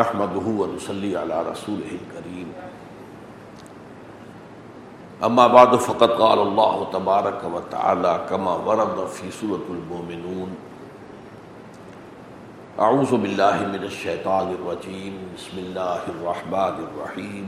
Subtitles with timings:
[0.00, 2.48] نحمده ونصلي على رسوله الكريم.
[5.28, 10.50] اما بعد، فقد قال الله تبارك وتعالى كما ورد في سورة المؤمنون.
[12.80, 15.14] اعوذ بالله من الشيطان الرجيم.
[15.36, 17.46] بسم الله الرحمن الرحيم.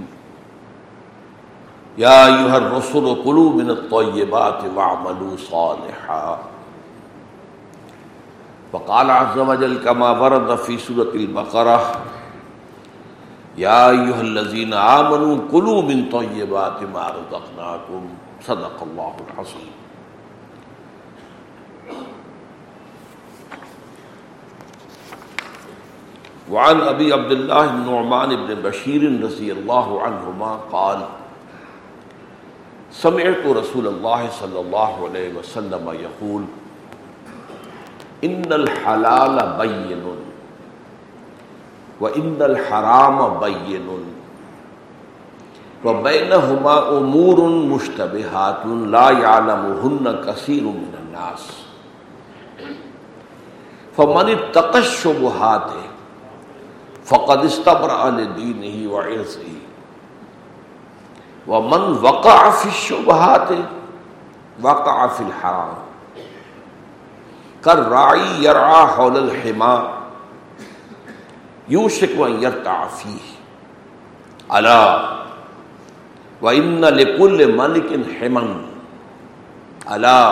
[1.98, 6.38] يا ايها الرسل كلوا من الطيبات واعملوا صالحا.
[8.72, 11.80] وقال عز وجل كما ورد في سورة البقرة
[13.56, 18.06] یا ایوہ الذین آمنوا کلوا من طیبات ما رزقناکم.
[18.46, 19.70] صدق اللہ الحسین
[26.50, 31.02] وعن ابی عبداللہ النعمان بن بشیر رضی اللہ عنہما قال،
[33.02, 36.42] سمعت رسول اللہ صلی اللہ علیہ وسلم یقول،
[38.28, 40.02] ان الحلال بین
[42.02, 43.86] وَإِنَّ الْحَرَامَ بَيِّنٌ
[45.84, 51.44] وَبَيْنَهُمَا أُمُورٌ مُشْتَبِهَاتٌ لَا يَعْلَمُهُنَّ كَثِيرٌ مِنَ النَّاسِ
[53.96, 55.70] فَمَنِ اتَّقَى الشُّبُهَاتِ
[57.04, 59.54] فَقَدْ اسْتَبْرَأَ لِدِينِهِ وَعِرْضِهِ
[61.46, 63.50] وَمَنْ وَقَعَ فِي الشُّبُهَاتِ
[64.62, 65.74] وَقَعَ فِي الْحَرَامِ
[67.64, 70.01] كَالرَّاعِي يَرْعَى حَوْلَ الْحِمَى
[71.68, 73.32] یوشک و یرتع فیہ۔
[74.48, 74.96] الا
[76.42, 78.64] و ان لکل ملک حمن
[79.86, 80.28] الا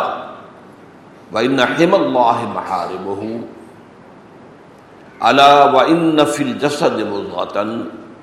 [1.33, 3.23] و ان حم اللہ محاربہ
[5.21, 7.61] الا و ان فی الجسد مضغتا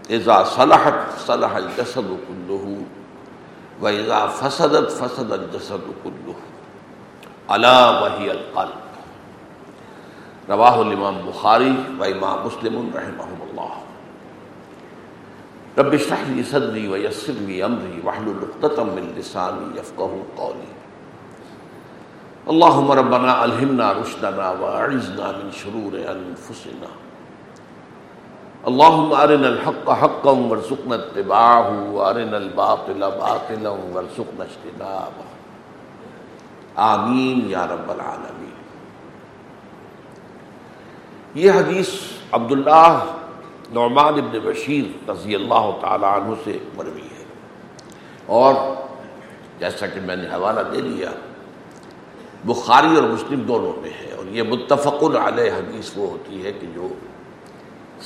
[0.10, 2.74] اذا صلحت، صلح الجسد كله۔
[3.82, 6.32] واذا فسدت، فسد الجسد كله۔
[7.48, 8.87] الا وهي القلب۔
[10.50, 13.80] رواہ الامام بخاری و امام مسلم رحمہ اللہ۔
[15.80, 20.74] رب اشرح لي صدري ويسر لي امري واحلل عقدة من لساني يفقهوا قولي
[22.48, 26.88] اللهم ربنا الهمنا رشدنا واعذنا من شرور انفسنا۔
[28.64, 35.38] اللهم ارنا الحق حقا وارزقنا اتباعه وارنا الباطل باطلا وارزقنا اجتنابه۔
[36.76, 38.37] آمین یا رب العالمین۔
[41.34, 41.90] یہ حدیث
[42.32, 43.06] عبداللہ
[43.74, 47.24] نعمان ابن بشیر رضی اللہ تعالی عنہ سے مروی ہے۔
[48.26, 48.54] اور
[49.60, 51.10] جیسا کہ میں نے حوالہ دے لیا
[52.44, 56.68] بخاری اور مسلم دونوں میں ہے۔ اور یہ متفق علیہ حدیث وہ ہوتی ہے کہ
[56.76, 56.88] جو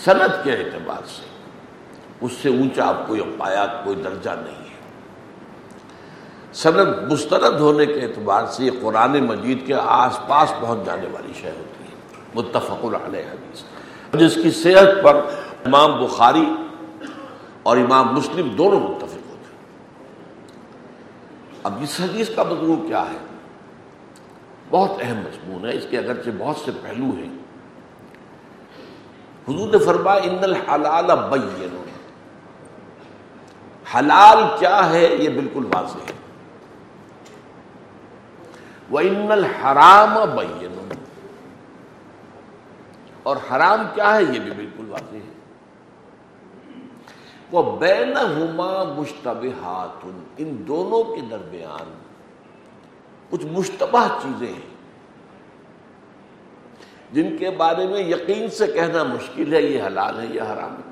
[0.04, 1.26] صنعت کے اعتبار سے
[2.22, 4.80] اس سے اونچا آپ کوئی پایا کوئی درجہ نہیں ہے۔
[6.54, 11.34] صنعت مسترد ہونے کے اعتبار سے یہ قرآن مجید کے آس پاس پہنچ جانے والی
[11.42, 11.71] شے ہوتی ہے۔
[12.36, 13.64] متفق علیہ حدیث۔
[14.14, 15.16] جس کی صحت پر
[15.66, 16.54] امام بخاری
[17.64, 19.56] اور امام مسلم دونوں متفق ہوتے
[21.64, 23.18] اب اس حدیث کا مضمون کیا ہے؟
[24.70, 27.38] بہت اہم مضمون ہے، اس کے اگرچہ بہت سے پہلو ہیں۔
[29.48, 31.82] حضور نے فرمایا، ان الحلال بین
[33.96, 36.14] حلال کیا ہے؟ یہ بالکل واضح ہے۔
[38.90, 41.01] وہ ان الحرام بین
[43.24, 45.42] اور حرام کیا ہے؟ یہ بھی بالکل واضح ہے۔
[47.52, 50.06] وہ بین ہما مشتبہات
[50.38, 51.94] ان دونوں کے درمیان
[53.30, 54.72] کچھ مشتبہ چیزیں ہیں۔
[57.12, 60.92] جن کے بارے میں یقین سے کہنا مشکل ہے، یہ حلال ہے، یہ حرام ہے۔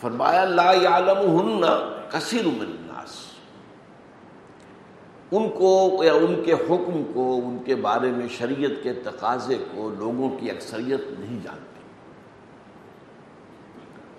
[0.00, 1.60] فرمایا، لا یعلم ہن
[2.10, 2.79] کثیر من
[5.32, 9.90] ان کو یا ان کے حکم کو، ان کے بارے میں شریعت کے تقاضے کو
[9.98, 11.80] لوگوں کی اکثریت نہیں جانتی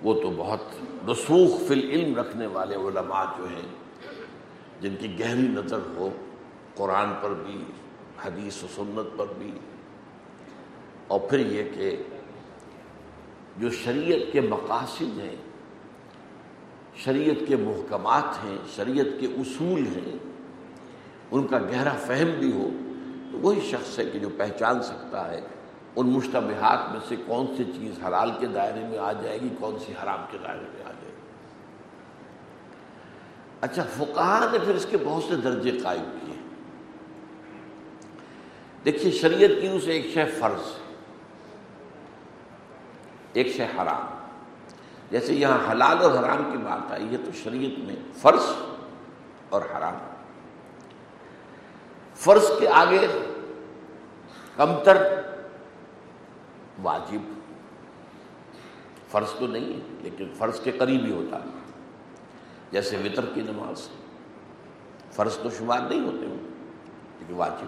[0.04, 0.62] وہ تو بہت
[1.10, 3.68] رسوخ فی العلم رکھنے والے علماء جو ہیں،
[4.82, 6.10] جن کی گہری نظر ہو
[6.76, 7.64] قرآن پر بھی،
[8.26, 9.52] حدیث و سنت پر بھی۔
[11.08, 11.96] اور پھر یہ کہ
[13.58, 15.36] جو شریعت کے مقاصد ہیں،
[16.96, 20.31] شریعت کے محکمات ہیں، شریعت کے اصول ہیں
[21.32, 22.70] ان کا گہرا فہم بھی ہو،
[23.32, 25.42] تو وہی شخص ہے کہ جو پہچان سکتا ہے
[25.96, 29.80] ان مشتبہات میں سے کون سی چیز حلال کے دائرے میں آ جائے گی، کون
[29.86, 31.22] سی حرام کے دائرے میں آ جائے گی۔
[33.62, 36.36] اچھا فقہ نے پھر اس کے بہت سے درجے قائم کیے۔
[38.86, 40.74] دیکھیے، شریعت کی اسے ایک شے فرض
[43.34, 44.18] ایک شے حرام۔
[45.12, 48.42] جیسے یہاں حلال اور حرام کی بات آئی ہے، تو شریعت میں فرض
[49.50, 49.94] اور حرام۔
[52.22, 53.08] فرض کے آگے
[54.58, 54.98] کمتر
[56.84, 57.20] واجب۔
[59.12, 61.50] فرض تو نہیں ہے، لیکن فرض کے قریب ہی ہوتا ہے۔
[62.72, 63.90] جیسے وطر کی نماز۔
[65.12, 66.38] فرض تو شمار نہیں ہوتے ہوں
[67.20, 67.66] لیکن واجب۔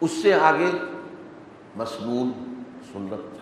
[0.00, 0.70] اس سے آگے
[1.76, 2.32] مصنون
[2.92, 3.38] سنت۔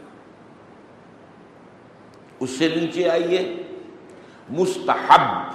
[2.40, 3.62] اس سے نیچے آئیے،
[4.50, 5.52] مستحب۔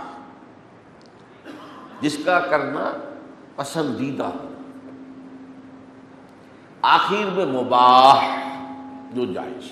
[2.01, 2.92] جس کا کرنا
[3.61, 4.29] پسندیدہ۔
[6.81, 8.25] آخر میں مباح
[9.13, 9.71] جو جائز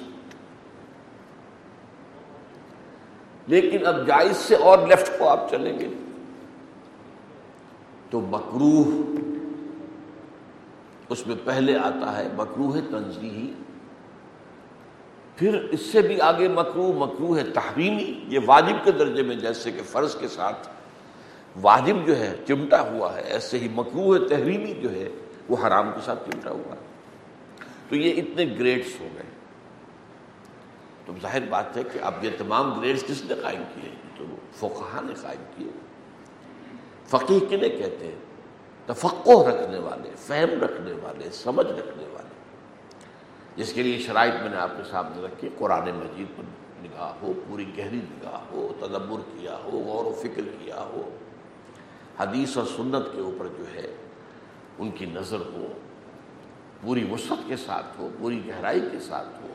[3.48, 5.90] لیکن اب جائز سے اور لیفٹ کو آپ چلیں گے۔
[8.10, 8.86] تو مکروح
[11.10, 13.54] اس میں پہلے آتا ہے مکروح تنظیحی
[15.36, 19.72] پھر اس سے بھی آگے مکرو مکرو ہے تحریمی، یہ واجب کے درجے میں، جیسے
[19.72, 20.70] کہ فرض کے ساتھ
[21.62, 25.10] واجب جو ہے، چمٹا ہوا ہے، ایسے ہی مکرو تحریمی جو ہے،
[25.50, 26.80] وہ حرام کے ساتھ چمٹا ہوا ہے۔
[27.90, 29.24] تو یہ اتنے گریڈس ہو گئے۔
[31.06, 34.24] تو ظاہر بات ہے کہ اب یہ تمام گریڈس کس نے قائم کیے تو
[34.54, 35.72] فقہ نے قائم کیے۔
[37.08, 38.16] فقیر کنہیں کہتے ہیں؟
[38.86, 42.30] تفقع رکھنے والے، فہم رکھنے والے، سمجھ رکھنے والے۔
[43.56, 46.44] جس کے لیے شرائط میں نے آپ کے سامنے رکھی، قرآن مجید پر
[46.84, 51.10] نگاہ ہو، پوری گہری نگاہ ہو، تدبر کیا ہو، غور و فکر کیا ہو۔
[52.20, 53.96] حدیث اور سنت کے اوپر جو ہے،
[54.80, 55.68] ان کی نظر ہو،
[56.82, 59.48] پوری وسعت کے ساتھ ہو، پوری گہرائی کے ساتھ ہو،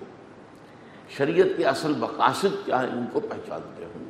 [1.17, 4.05] شریعت کے اصل مقاصد کیا ہیں، ان کو پہچانتے ہوں۔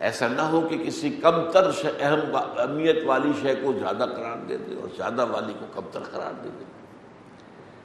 [0.00, 1.70] ایسا نہ ہو کہ کسی کم تر
[2.00, 6.00] اہم اہمیت والی شے کو زیادہ قرار دے دے اور زیادہ والی کو کم تر
[6.00, 6.64] قرار دے دے۔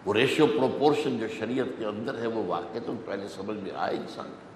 [0.06, 3.98] وہ ریشیو پروپورشن جو شریعت کے اندر ہے، وہ واقع تو پہلے سمجھ میں آئے
[3.98, 4.49] انسان کو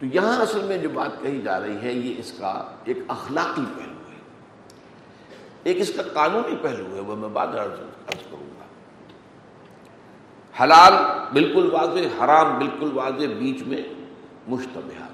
[0.00, 3.62] تو یہاں اصل میں جو بات کہی جا رہی ہے، یہ اس کا ایک اخلاقی
[3.76, 4.16] پہلو ہے۔
[5.62, 8.64] ایک اس کا قانونی پہلو ہے، وہ میں بعد عرض کروں گا۔
[10.62, 10.92] حلال
[11.32, 13.82] بالکل واضح، حرام بالکل واضح، بیچ میں
[14.48, 15.10] مشتبہات۔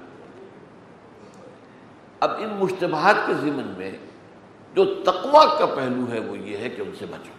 [2.19, 3.91] اب ان مشتبہات کے ضمن میں
[4.73, 7.31] جو تقوی کا پہلو ہے، وہ یہ ہے کہ ان سے بچو۔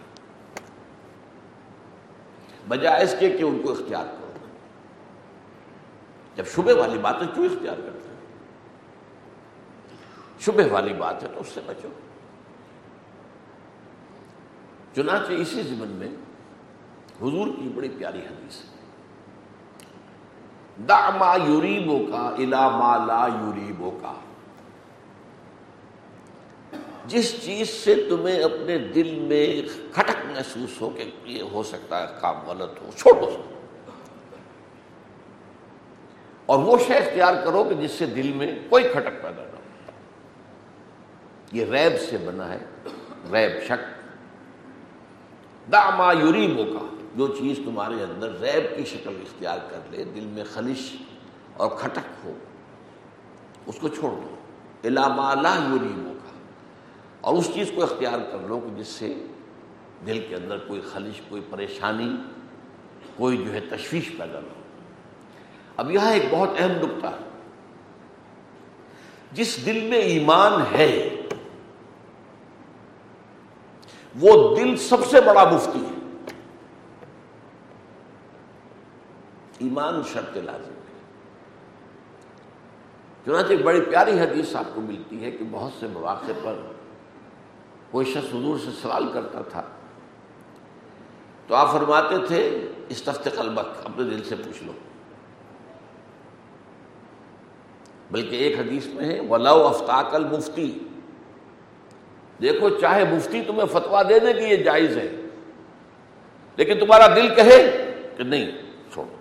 [2.67, 4.26] بجائے اس کے کہ ان کو اختیار کرو۔
[6.37, 8.15] جب شبہ والی بات ہے کیوں اختیار کرتے ہیں؟
[10.39, 11.87] شبہ والی بات ہے تو اس سے بچو۔
[14.95, 16.07] چنانچہ اسی زمن میں
[17.21, 18.77] حضور کی بڑی پیاری حدیث ہے۔
[20.87, 24.13] دا ما یوریبو کا الا ما لا یوریبو کا
[27.05, 29.61] جس چیز سے تمہیں اپنے دل میں
[29.93, 33.56] کھٹک محسوس ہو کہ یہ ہو سکتا ہے کام غلط ہو چھوڑ دو
[36.47, 39.91] اور وہ شے اختیار کرو کہ جس سے دل میں کوئی کھٹک پیدا نہ ہو۔
[41.51, 42.57] یہ ریب سے بنا ہے،
[43.31, 43.97] ریب شک۔
[45.71, 46.85] داما یوریبو کا
[47.15, 50.95] جو چیز تمہارے اندر ریب کی شکل اختیار کر لے، دل میں خلش
[51.57, 52.31] اور کھٹک ہو،
[53.65, 54.35] اس کو چھوڑ دو۔
[54.83, 56.13] علامہ لا یوریبو
[57.21, 59.13] اور اس چیز کو اختیار کر لو کہ جس سے
[60.05, 62.15] دل کے اندر کوئی خلش، کوئی پریشانی،
[63.15, 64.56] کوئی جو ہے تشویش پیدا نہ ہو۔
[65.77, 67.27] اب یہاں ایک بہت اہم نقطہ ہے۔
[69.31, 71.09] جس دل میں ایمان ہے،
[74.19, 76.25] وہ دل سب سے بڑا مفتی ہے۔
[79.57, 80.77] ایمان شرط لازم ہے۔
[83.25, 86.61] چنانچہ ایک بڑی پیاری حدیث آپ کو ملتی ہے کہ بہت سے مواقع پر
[87.91, 89.63] کوئی شخص حضور سے سوال کرتا تھا۔
[91.47, 94.71] تو آپ فرماتے تھے اس تفت قلبک اپنے دل سے پوچھ لو۔
[98.11, 100.79] بلکہ ایک حدیث میں ہے ولاؤ افطاق المفتی
[102.41, 105.11] دیکھو، چاہے مفتی تمہیں فتوا دے دے کہ یہ جائز ہے،
[106.57, 108.51] لیکن تمہارا دل کہے کہ نہیں،
[108.93, 109.15] چھوڑو۔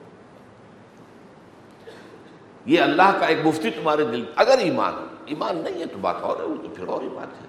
[2.66, 4.95] یہ اللہ کا ایک مفتی تمہارے دل، اگر ایمان
[5.26, 7.47] ایمان نہیں ہے تو بات اور ہے، وہ تو پھر اور ہی بات ہے۔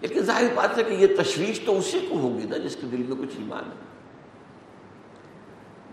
[0.00, 3.02] لیکن ظاہر بات ہے کہ یہ تشویش تو اسی کو ہوگی نا جس کے دل
[3.08, 3.92] میں کچھ ایمان ہے۔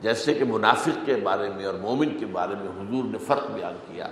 [0.01, 3.77] جیسے کہ منافق کے بارے میں اور مومن کے بارے میں حضور نے فرق بیان
[3.87, 4.07] کیا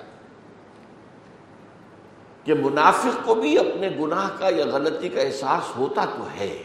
[2.44, 6.58] کہ منافق کو بھی اپنے گناہ کا یا غلطی کا احساس ہوتا تو ہے،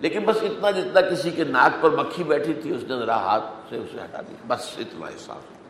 [0.00, 3.44] لیکن بس اتنا جتنا کسی کے ناک پر مکھی بیٹھی تھی، اس نے ذرا ہاتھ
[3.68, 5.60] سے اسے ہٹا دیا، بس اتنا احساس ہوتا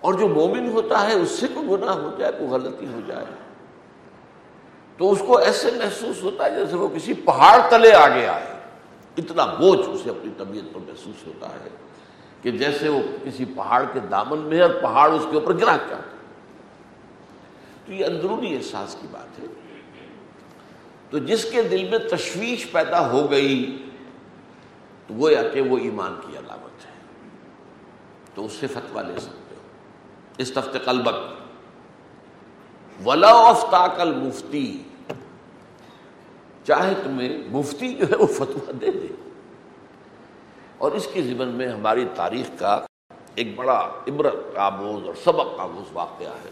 [0.00, 3.24] اور جو مومن ہوتا ہے، اس سے کوئی گناہ ہو جائے، کوئی غلطی ہو جائے۔
[4.98, 8.53] تو اس کو ایسے محسوس ہوتا ہے جیسے وہ کسی پہاڑ تلے آگے آئے۔
[9.16, 11.68] اتنا بوجھ اسے اپنی طبیعت پر محسوس ہوتا ہے
[12.42, 15.96] کہ جیسے وہ کسی پہاڑ کے دامن میں اور پہاڑ اس کے اوپر گرا چاہتا
[17.86, 19.44] تو یہ اندرونی احساس کی بات ہے۔
[21.10, 23.84] تو جس کے دل میں تشویش پیدا ہو گئی،
[25.06, 26.90] تو وہ یا کہ وہ ایمان کی علامت ہے۔
[28.34, 29.60] تو اس سے فتوا لے سکتے ہو۔
[30.38, 31.14] اس تفت قلبک۔
[33.06, 34.82] ولا افطاقل مفتی
[36.64, 39.06] چاہے تمہیں مفتی جو ہے وہ فتوا دے دے۔
[40.78, 42.86] اور اس کی ضمن میں ہماری تاریخ کا
[43.34, 46.50] ایک بڑا عبرت، آموز اور سبق آموز واقعہ ہے۔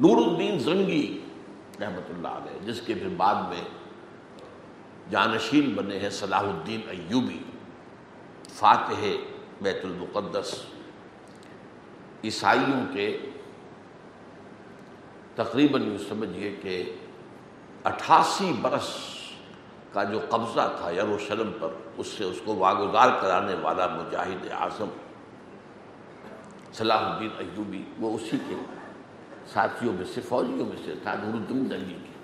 [0.00, 1.20] نور الدین زنگی
[1.80, 3.62] رحمت اللہ علیہ، جس کے پھر بعد میں
[5.10, 7.38] جانشین بنے ہیں صلاح الدین ایوبی،
[8.52, 9.06] فاتح
[9.60, 10.62] بیت المقدس،
[12.24, 13.18] عیسائیوں کے
[15.34, 16.96] تقریباً یوں سمجھیے کہ
[17.86, 18.94] اٹھاسی برس
[19.92, 24.88] کا جو قبضہ تھا یروشلم پر، اس سے اس کو واگزار کرانے والا مجاہد اعظم
[26.72, 28.56] صلاح الدین ایوبی، وہ اسی کے
[29.52, 32.14] ساتھیوں میں سے، فوجیوں میں سے تھا، نور الدین زنگی کی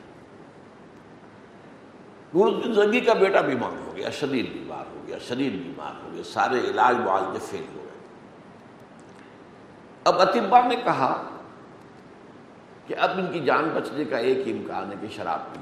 [2.35, 6.11] نور الدین زنگی کا بیٹا بیمار ہو گیا، شدید بیمار ہو گیا، شدید بیمار ہو
[6.13, 8.01] گیا، سارے علاج معالجے فیل ہو گئے۔
[10.05, 11.13] اب اطبا نے کہا
[12.93, 15.61] کہ اب ان کی جان بچنے کا ایک ہی امکان ہے کہ شراب پی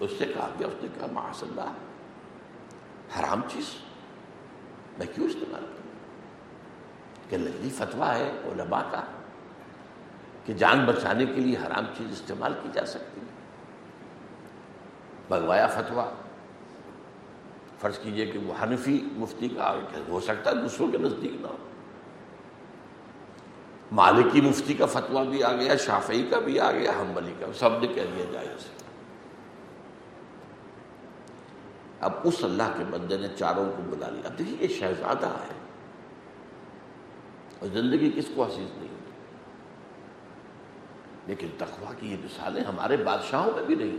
[0.00, 1.72] اس سے کہا گیا، اس نے کہا معاذ اللہ،
[3.18, 3.64] حرام چیز،
[4.98, 5.92] میں کیوں استعمال کروں؟
[7.30, 9.02] کہ لگی فتوا ہے علماء کا
[10.46, 13.26] کہ جان بچانے کے لیے حرام چیز استعمال کی جا سکتی ہے۔
[15.28, 16.10] بگوایا فتوا
[17.80, 19.74] فرض کیجیے کہ وہ حنفی مفتی کا
[20.08, 21.56] ہو سکتا ہے دوسروں کے نزدیک نہ ہو۔
[23.92, 27.70] مالکی مفتی کا فتوا بھی آ گیا، شافعی کا بھی آ گیا ہمبلی کا، سب
[27.80, 28.80] نے کہہ دیا جائے اسے
[32.00, 35.54] اب اس اللہ کے بندے نے چاروں کو بلا لیا۔ دیکھیے یہ شہزادہ ہے۔
[37.58, 39.10] اور زندگی کس کو حسیز نہیں ہوتی؟
[41.26, 43.96] لیکن تخوا کی یہ مثالیں ہمارے بادشاہوں میں بھی نہیں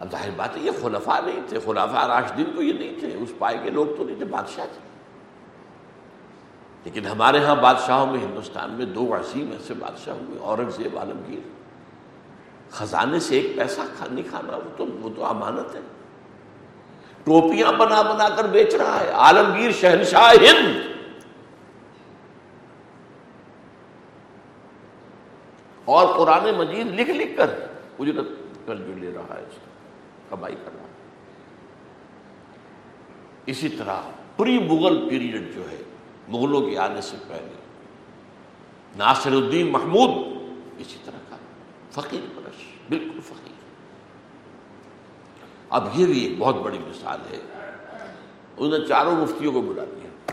[0.00, 3.32] اب ظاہر بات ہے یہ خلفاء نہیں تھے خلافہ راشدین تو یہ نہیں تھے، اس
[3.38, 4.89] پائے کے لوگ تو نہیں تھے، بادشاہ تھے۔
[6.84, 11.40] لیکن ہمارے ہاں بادشاہوں میں ہندوستان میں دو عظیم ایسے بادشاہ ہوئے، اورنگزیب عالمگیر۔
[12.70, 15.80] خزانے سے ایک پیسہ نہیں کھانا، وہ تو وہ تو امانت ہے۔
[17.24, 20.76] ٹوپیاں بنا بنا کر بیچ رہا ہے۔ عالمگیر شہنشاہ ہند۔
[25.84, 27.50] اور قرآن مجید لکھ لکھ کر
[27.98, 28.26] اجرت
[28.66, 30.90] کر جو لے رہا ہے، اس کا کمائی کر رہا ہے۔
[33.46, 33.96] اسی طرح
[34.36, 35.82] پری مغل پیریڈ جو ہے
[36.30, 37.54] مغلوں کے آنے سے پہلے
[38.96, 40.10] ناصر الدین محمود
[40.78, 41.36] اسی طرح کا
[41.90, 43.52] فقیر پرش بالکل فقیر۔
[45.70, 47.40] اب یہ بھی ایک بہت بڑی مثال ہے۔
[48.56, 50.32] انہوں نے چاروں مفتیوں کو بلا دیا۔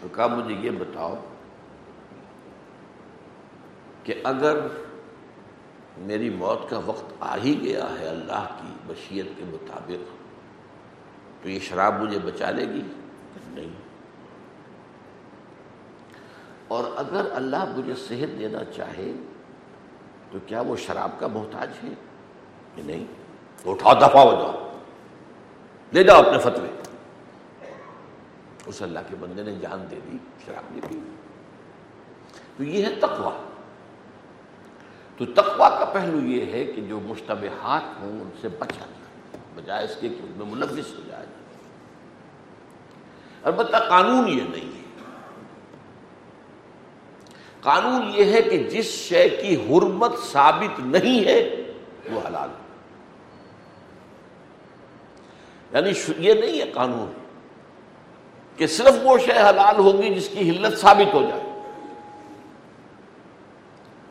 [0.00, 1.14] تو کہا، مجھے یہ بتاؤ
[4.04, 4.58] کہ اگر
[5.98, 10.16] میری موت کا وقت آ ہی گیا ہے اللہ کی بشیت کے مطابق،
[11.42, 12.82] تو یہ شراب مجھے بچا لے گی؟
[13.46, 13.68] نہیں۔
[16.68, 19.12] اور اگر اللہ مجھے صحت دینا چاہے،
[20.30, 21.88] تو کیا وہ شراب کا محتاج ہے؟
[22.74, 23.04] کہ نہیں۔
[23.62, 24.72] تو اٹھاؤ دفاع ہو جاؤ۔
[25.92, 26.68] لے جاؤ اپنے فتوے۔
[28.66, 30.98] اس اللہ کے بندے نے جان دے دی، شراب نہیں پی۔
[32.56, 33.30] تو یہ ہے تقوا
[35.16, 39.84] تو تقوا کا پہلو یہ ہے کہ جو مشتبہات ہوں، ان سے بچا جائے۔ بجائے
[39.84, 41.26] اس کے کہ ان میں ملوث ہو جائے۔
[43.44, 44.84] البتہ قانون یہ نہیں ہے۔
[47.60, 51.72] قانون یہ ہے کہ جس شے کی حرمت ثابت نہیں ہے،
[52.10, 52.48] وہ حلال
[55.72, 57.12] یعنی یہ نہیں ہے قانون
[58.56, 61.42] کہ صرف وہ شے حلال ہوگی جس کی حلت ثابت ہو جائے۔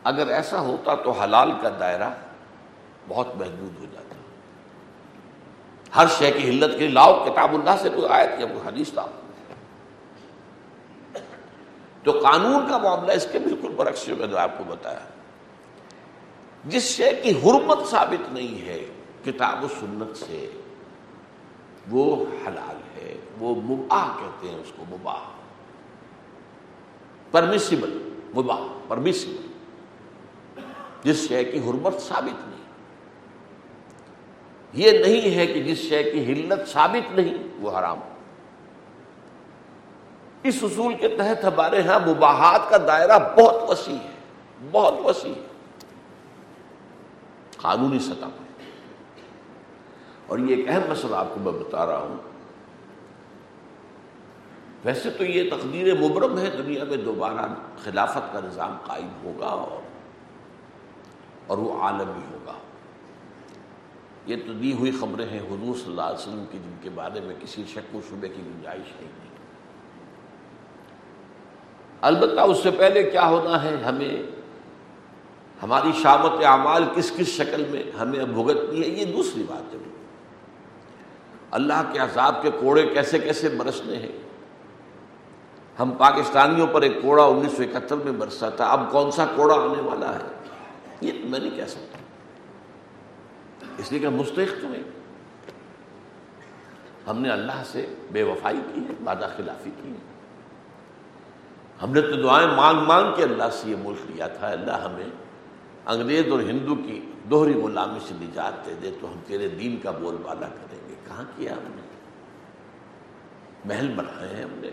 [0.04, 2.10] اگر ایسا ہوتا تو حلال کا دائرہ
[3.08, 4.14] بہت محدود ہو جاتا۔
[5.96, 9.08] ہر شے کی حلت کے لاؤ، کتاب اللہ سے کوئی آیت یا کوئی حدیث لاؤ۔
[12.04, 15.04] تو قانون کا معاملہ اس کے بالکل برعکس جو میں نے آپ کو بتایا۔
[16.64, 18.86] جس شے کی حرمت ثابت نہیں ہے،
[19.24, 20.50] کتاب و سنت سے،
[21.90, 25.20] وہ حلال ہے، وہ مباح کہتے ہیں اس کو، مباح۔
[27.30, 29.46] پرمیسیبل مباح پرمیسیبل
[31.02, 32.64] جس شے کی حرمت ثابت نہیں۔
[34.72, 37.98] یہ نہیں ہے کہ جس شے کی حلت ثابت نہیں، وہ حرام۔
[40.44, 44.10] اس اصول کے تحت ہمارے ہاں مباحات کا دائرہ بہت وسیع ہے،
[44.70, 45.40] بہت وسیع ہے۔
[47.56, 48.62] قانونی سطح پر۔
[50.26, 52.16] اور یہ ایک اہم مسئلہ آپ کو میں بتا رہا ہوں۔
[54.84, 57.46] ویسے تو یہ تقدیر مبرم ہے، دنیا میں دوبارہ
[57.84, 59.82] خلافت کا نظام قائم ہوگا اور
[61.46, 62.52] اور وہ عالمی ہوگا۔
[64.26, 67.20] یہ تو دی ہوئی خبریں ہیں حضور صلی اللہ علیہ وسلم کی، جن کے بارے
[67.20, 69.33] میں کسی شک و شبے کی گنجائش نہیں۔
[72.04, 74.22] البتہ اس سے پہلے کیا ہونا ہے؟ ہمیں
[75.62, 79.78] ہماری شامت اعمال کس کس شکل میں ہمیں بھگتنی ہے؟ یہ دوسری بات ہے۔
[81.50, 84.12] اللہ کے عذاب کے کوڑے کیسے کیسے برسنے ہیں؟
[85.78, 89.54] ہم پاکستانیوں پر ایک کوڑا انیس سو اکہتر میں برسا تھا۔ اب کون سا کوڑا
[89.54, 90.50] آنے والا ہے؟
[91.00, 91.98] یہ میں نہیں کہہ سکتا۔
[93.78, 94.82] اس لیے کہ مستحق تو ہے
[97.06, 100.13] ہم نے اللہ سے بے وفائی کی ہے وعدہ خلافی کی ہے۔
[101.82, 105.06] ہم نے تو دعائیں مانگ مانگ کے اللہ سے یہ ملک لیا تھا، اللہ ہمیں
[105.86, 109.90] انگریز اور ہندو کی دوہری غلامی سے نجات دے دے، تو ہم تیرے دین کا
[109.90, 111.82] بول بالا کریں گے۔ کہاں کیا ہم نے؟
[113.64, 114.70] محل بنائے ہیں ہم نے۔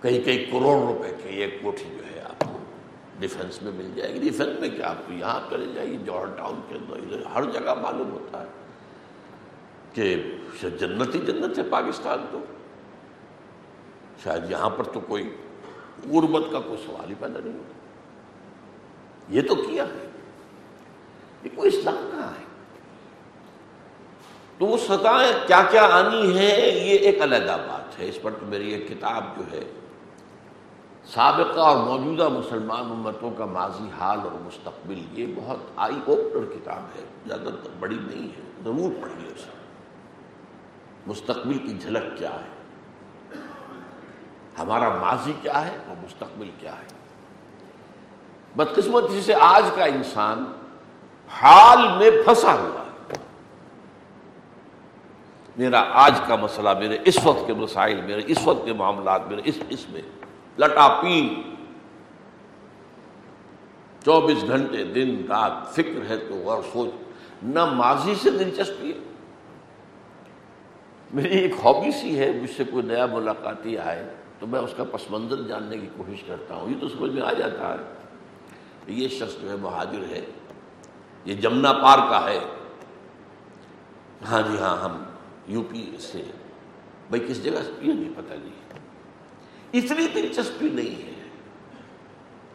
[0.00, 2.58] کئی کئی کروڑ روپے کی ایک کوٹھی جو ہے آپ کو
[3.18, 6.26] ڈیفینس میں مل جائے گی۔ ڈیفینس میں کیا آپ کو یہاں چلے جائے گی؟ جوہر
[6.36, 8.46] ٹاؤن کے اندر ہر جگہ معلوم ہوتا ہے
[9.92, 10.22] کہ
[10.62, 12.38] جنت ہی جنت ہے پاکستان تو۔
[14.24, 15.36] شاید یہاں پر تو کوئی
[16.10, 17.72] غربت کا کوئی سوال ہی پیدا نہیں ہوتا۔
[19.28, 20.10] یہ تو کیا ہے؟
[21.42, 22.44] یہ کوئی اسلام کہاں ہے؟
[24.58, 28.46] تو وہ سطح کیا کیا آنی ہے یہ ایک علیحدہ بات ہے۔ اس پر تو
[28.46, 29.64] میری ایک کتاب جو ہے،
[31.06, 36.98] سابقہ اور موجودہ مسلمان امتوں کا ماضی حال اور مستقبل، یہ بہت آئی اوپنر کتاب
[36.98, 39.50] ہے۔ زیادہ تر بڑی نہیں ہے، ضرور پڑھیے اسے۔
[41.06, 42.53] مستقبل کی جھلک کیا ہے؟
[44.58, 46.94] ہمارا ماضی کیا ہے؟ اور مستقبل کیا ہے؟
[48.56, 50.44] بدقسمتی سے آج کا انسان
[51.28, 53.16] حال میں پھنسا ہوا ہے۔
[55.56, 59.42] میرا آج کا مسئلہ میرے اس وقت کے مسائل، میرے اس وقت کے معاملات، میرے
[59.44, 60.02] اس اس میں
[60.58, 61.54] لٹا پین۔
[64.04, 66.90] چوبیس گھنٹے دن رات فکر ہے تو غور سوچ۔
[67.42, 68.98] نہ ماضی سے دلچسپی ہے۔
[71.14, 74.84] میری ایک ہابی سی ہے، مجھ سے کوئی نیا ملاقاتی آئے۔ تو میں اس کا
[74.92, 77.94] پس منظر جاننے کی کوشش کرتا ہوں۔ یہ تو سمجھ میں آ جاتا ہے
[78.86, 80.24] یہ شخص جو ہے مہاجر ہے۔
[81.24, 82.38] یہ جمنا پار کا ہے۔
[84.30, 85.02] ہاں جی ہاں ہم
[85.46, 86.22] یو پی سے۔
[87.08, 88.50] بھائی کس جگہ سے؟ یہ نہیں پتہ جی۔
[89.78, 91.28] اتنی دلچسپی نہیں ہے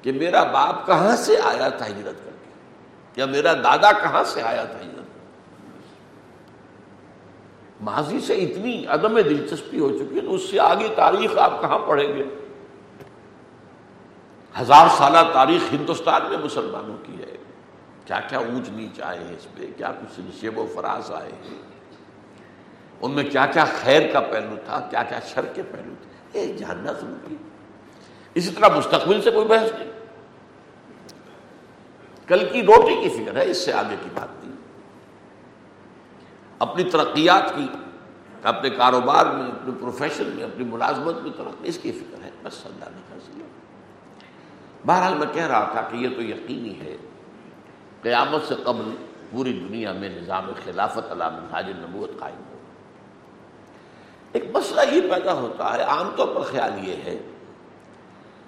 [0.02, 2.50] کہ میرا باپ کہاں سے آیا تھا ہجرت کر کے؟
[3.16, 5.19] یا میرا دادا کہاں سے آیا تھا ہجرت
[7.82, 11.80] ماضی سے اتنی عدم دلچسپی ہو چکی ہے تو اس سے آگے تاریخ آپ کہاں
[11.80, 12.24] پڑھیں گے؟
[14.62, 17.38] ہزار سالہ تاریخ ہندوستان میں مسلمانوں کی ہے۔
[18.06, 21.62] کیا کیا اونچ نیچ آئے ہیں اس پہ کیا کچھ نشیب و فراز آئے ہیں؟
[23.02, 26.54] ان میں کیا کیا خیر کا پہلو تھا؟ کیا کیا شر کے پہلو تھے؟ یہ
[26.54, 27.36] جاننا ضروری
[28.34, 29.92] اسی طرح مستقبل سے کوئی بحث نہیں۔
[32.28, 34.39] کل کی روٹی کی فکر ہے، اس سے آگے کی بات
[36.60, 37.68] اپنی ترقیات کی،
[38.44, 42.66] اپنے کاروبار میں، اپنے پروفیشن میں، اپنی ملازمت میں ترقی، اس کی فکر ہے، بس
[42.66, 43.44] اللہ نے فیصلہ
[44.86, 46.98] بہرحال میں کہہ رہا تھا کہ یہ تو یقینی ہے
[48.02, 48.96] قیامت سے قبل
[49.32, 52.58] پوری دنیا میں نظام خلافت علام حاجر نبوت قائم ہو۔
[54.32, 57.18] ایک مسئلہ یہ پیدا ہوتا ہے، عام طور پر خیال یہ ہے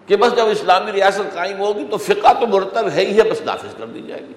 [0.07, 3.41] کہ بس جب اسلامی ریاست قائم ہوگی تو فقہ تو مرتب ہے ہی ہے، بس
[3.41, 4.33] نافذ کر دی جائے گی۔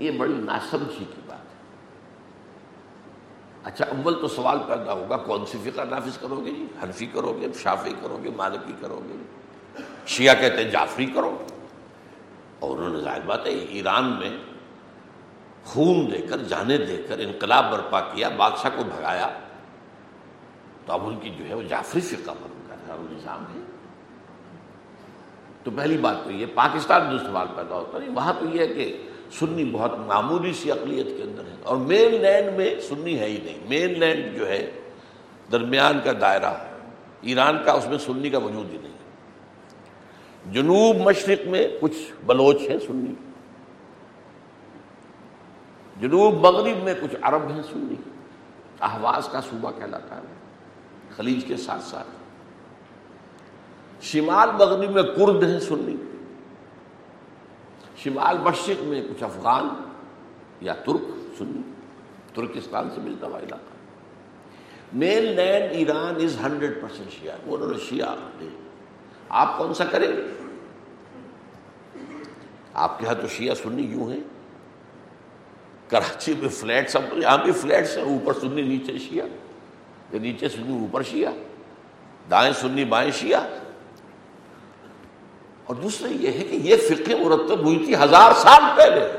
[0.00, 1.50] یہ بڑی ناسمجھی کی بات ہے۔
[3.64, 7.38] اچھا اول تو سوال پیدا ہوگا، کون سی فقہ نافذ کرو گے؟ جی حنفی کرو
[7.40, 9.14] گے شافی کرو گے، مالکی کرو گے۔
[10.06, 11.38] شیعہ کہتے ہیں جعفری کرو۔
[12.58, 14.36] اور انہوں نے ظاہر بات ہے، ایران میں
[15.64, 19.28] خون دے کر، جانے دے کر، انقلاب برپا کیا، بادشاہ کو بھگایا۔
[20.86, 23.60] تو اب ان کی جو ہے وہ جعفری فقہ بن کا نظام ہے۔
[25.64, 28.68] تو پہلی بات تو یہ، پاکستان جو سوال پیدا ہوتا نہیں وہاں تو یہ ہے
[28.68, 33.26] کہ سنی بہت معمولی سی اقلیت کے اندر ہے۔ اور مین لینڈ میں سنی ہے
[33.26, 34.70] ہی نہیں۔ مین لینڈ جو ہے،
[35.52, 36.54] درمیان کا دائرہ
[37.20, 38.90] ایران کا، اس میں سنی کا وجود ہی نہیں
[40.52, 43.14] جنوب مشرق میں کچھ بلوچ ہیں سنی۔
[46.00, 47.94] جنوب مغرب میں کچھ عرب ہیں سنی۔
[48.80, 50.20] احواز کا صوبہ کہلاتا ہے۔
[51.16, 52.08] خلیج کے ساتھ ساتھ۔
[54.00, 56.09] شمال مغرب میں کرد ہیں سنی۔
[58.04, 59.68] شمال مشرق میں کچھ افغان
[60.60, 61.02] یا ترک،
[61.38, 61.60] سنی،
[62.34, 63.70] ترکستان سے ملتا ہوا علاقہ۔
[65.22, 68.14] Mainland Iran is hundred percent شیعہ وہ انہوں نے شیعہ
[69.28, 70.22] آپ کون سا کریں؟ گے
[72.74, 74.20] آپ کے یہاں تو شیعہ سنی یوں ہیں۔
[75.88, 79.26] کراچی میں فلیٹ سب یہاں بھی فلیٹس ہیں، اوپر سنی، نیچے شیعہ۔
[80.16, 81.32] نیچے سنی، اوپر شیعہ۔
[82.30, 83.59] دائیں سنی، بائیں شیعہ۔
[85.70, 89.12] اور دوسرا یہ ہے کہ یہ فقہ مرتب ہوئی تھی ہزار سال پہلے۔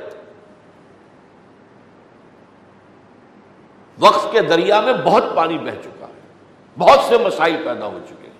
[4.00, 6.22] وقت کے دریا میں بہت پانی بہ چکا ہے۔
[6.78, 8.36] بہت سے مسائل پیدا ہو چکے ہیں۔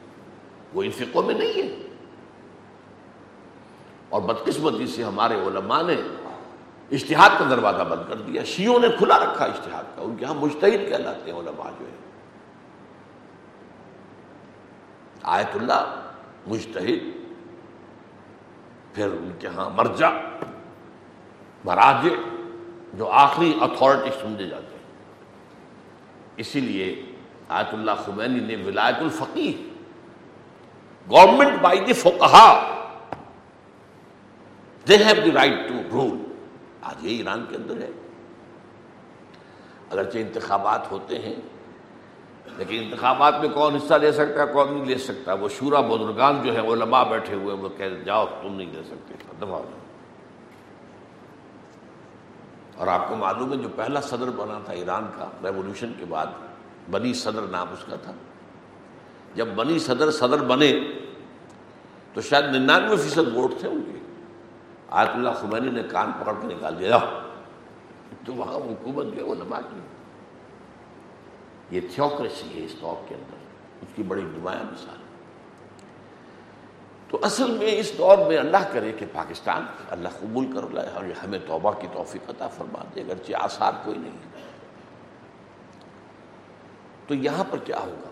[0.74, 1.88] وہ ان فقوں میں نہیں ہے۔
[4.10, 5.96] اور بدقسمتی سے ہمارے علماء نے
[6.92, 10.34] اشتہاد کا دروازہ بند کر دیا۔ شیوں نے کھلا رکھا اشتہاد کا۔ ان کے ہاں
[10.34, 11.96] مشتحد کہلاتے ہیں علماء جو ہے
[15.24, 15.96] آیت اللہ
[16.48, 17.21] مشتحد
[18.94, 20.10] پھر ان کے ہاں مرجع
[21.66, 22.08] مراج
[22.94, 24.84] جو آخری اتھارٹی سمجھے جاتے ہیں۔
[26.38, 27.06] اسی لیے
[27.50, 29.52] آیت اللہ خمینی نے ولایت الفقی
[31.10, 32.44] government by the فوکہ
[34.88, 36.18] they have the right to rule
[36.82, 37.90] آج یہ ایران کے اندر ہے۔
[39.90, 41.36] اگرچہ انتخابات ہوتے ہیں
[42.46, 46.42] لیکن انتخابات میں کون حصہ لے سکتا ہے، کون نہیں لے سکتا؟ وہ شورا بزرگان
[46.44, 49.62] جو ہے علماء بیٹھے ہوئے، وہ کہ جاؤ، تم نہیں لے سکتے۔ دفاع
[52.76, 56.28] اور آپ کو معلوم ہے، جو پہلا صدر بنا تھا ایران کا ریولوشن کے بعد،
[56.92, 58.12] بنی صدر نام اس کا تھا۔
[59.36, 60.80] جب بنی صدر صدر بنے،
[62.14, 64.00] تو شاید ننانوے فیصد ووٹ تھے ان کے۔
[64.90, 66.98] آیت اللہ خمینی نے کان پکڑ کے نکال دیا
[68.26, 69.80] تو وہاں حکومت جو علماء کی۔
[71.72, 73.42] یہ تھیوکریسی ہے اس دور کے اندر۔
[73.82, 74.96] اس کی بڑی نمایاں مثال
[77.08, 81.04] تو اصل میں اس دور میں اللہ کرے کہ پاکستان اللہ قبول کر لائے اور
[81.24, 84.18] ہمیں توبہ کی توفیق عطا فرما دے اگرچہ آثار کوئی نہیں
[87.08, 88.10] تو یہاں پر کیا ہوگا؟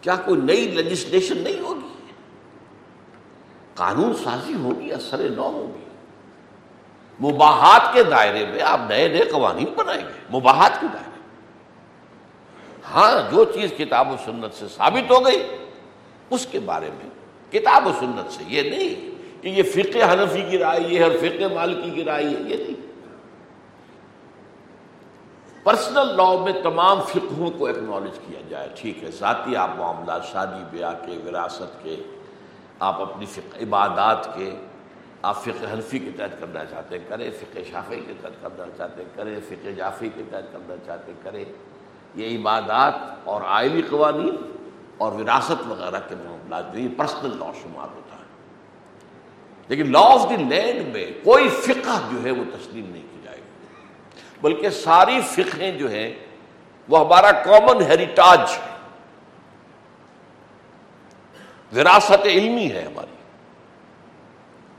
[0.00, 2.12] کیا کوئی نئی لیجسلیشن نہیں ہوگی؟
[3.74, 5.84] قانون سازی ہوگی، اثر نو ہوگی۔
[7.26, 11.11] مباحات کے دائرے میں آپ نئے نئے قوانین بنائیں گے۔ مباحات کے دائرے
[12.94, 15.42] ہاں جو چیز کتاب و سنت سے ثابت ہو گئی،
[16.30, 17.10] اس کے بارے میں،
[17.52, 19.10] کتاب و سنت سے، یہ نہیں
[19.42, 22.80] کہ یہ فقہ حنفی کی رائے، یہ ہے فقہ مالکی کی رائے ہے یہ نہیں۔
[25.62, 30.62] پرسنل لا میں تمام فقہوں کو ایکنالج کیا جائے، ٹھیک ہے، ذاتی آپ معاملات، شادی
[30.70, 31.96] بیاہ کے، وراثت کے،
[32.78, 34.56] آپ اپنی فقہ عبادات کے،
[35.22, 39.02] آپ فقہ حنفی کے تحت کرنا چاہتے ہیں، کریں، فقہ شافی کے تحت کرنا چاہتے
[39.02, 41.44] ہیں، کریں، فقہ جعفی کے تحت کرنا چاہتے ہیں، کریں۔
[42.14, 42.94] یہ عبادات
[43.24, 44.36] اور آئلی قوانین
[44.98, 48.22] اور وراثت وغیرہ کے معاملات جو یہ پرسنل لا شمار ہوتا ہے۔
[49.68, 53.36] لیکن لا آف دی لینڈ میں کوئی فقہ جو ہے وہ تسلیم نہیں کی جائے
[53.36, 53.80] گی۔
[54.40, 56.14] بلکہ ساری فقہیں جو ہیں،
[56.88, 58.72] وہ ہمارا کامن ہیریٹاج ہے۔
[61.80, 63.21] وراثت علمی ہے ہماری۔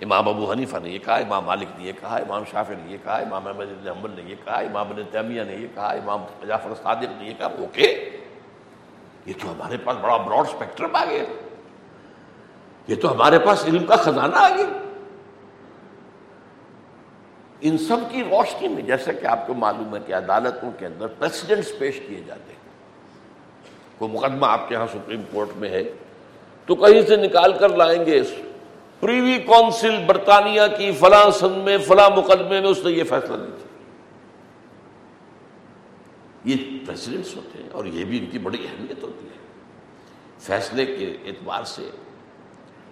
[0.01, 2.97] امام ابو حنیفہ نے یہ کہا، امام مالک نے یہ کہا، امام شافر نے یہ
[3.03, 6.69] کہا، امام احمد حمل نے یہ کہا، امام ابن تیمیہ نے یہ کہا، امام جعفر
[6.83, 8.09] صادق نے یہ کہا، اوکے۔
[9.25, 11.23] یہ تو ہمارے پاس بڑا براڈ اسپیکٹرم آ گیا
[12.87, 14.65] یہ تو ہمارے پاس علم کا خزانہ آ گیا
[17.61, 21.07] ان سب کی روشنی میں، جیسا کہ آپ کو معلوم ہے کہ عدالتوں کے اندر
[21.07, 22.59] پریسیڈنٹس پیش کیے جاتے ہیں۔
[23.97, 25.83] کوئی مقدمہ آپ کے یہاں سپریم کورٹ میں ہے
[26.65, 28.21] تو کہیں سے نکال کر لائیں گے
[29.03, 33.71] پریوی کونسل برطانیہ کی فلاں سن میں، فلاں مقدمے میں اس نے یہ فیصلہ لیا
[36.45, 39.37] یہ پریسیڈنٹس ہوتے ہیں اور یہ بھی ان کی بڑی اہمیت ہوتی ہے۔
[40.39, 41.89] فیصلے کے اعتبار سے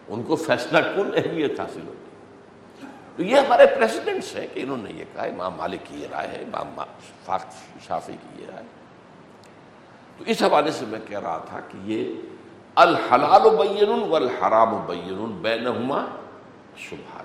[0.07, 4.77] ان کو فیصلہ کن اہمیت حاصل ہوتی ہے؟ تو یہ ہمارے پریسیڈنٹس ہیں کہ انہوں
[4.77, 6.83] نے یہ کہا، امام مالک کی یہ رائے ہے، امام
[7.87, 8.63] شافی کی یہ رائے
[10.17, 12.13] تو اس حوالے سے میں کہہ رہا تھا کہ یہ
[12.75, 16.05] الحلال بین والحرام بین بینہما
[16.77, 17.23] شبہات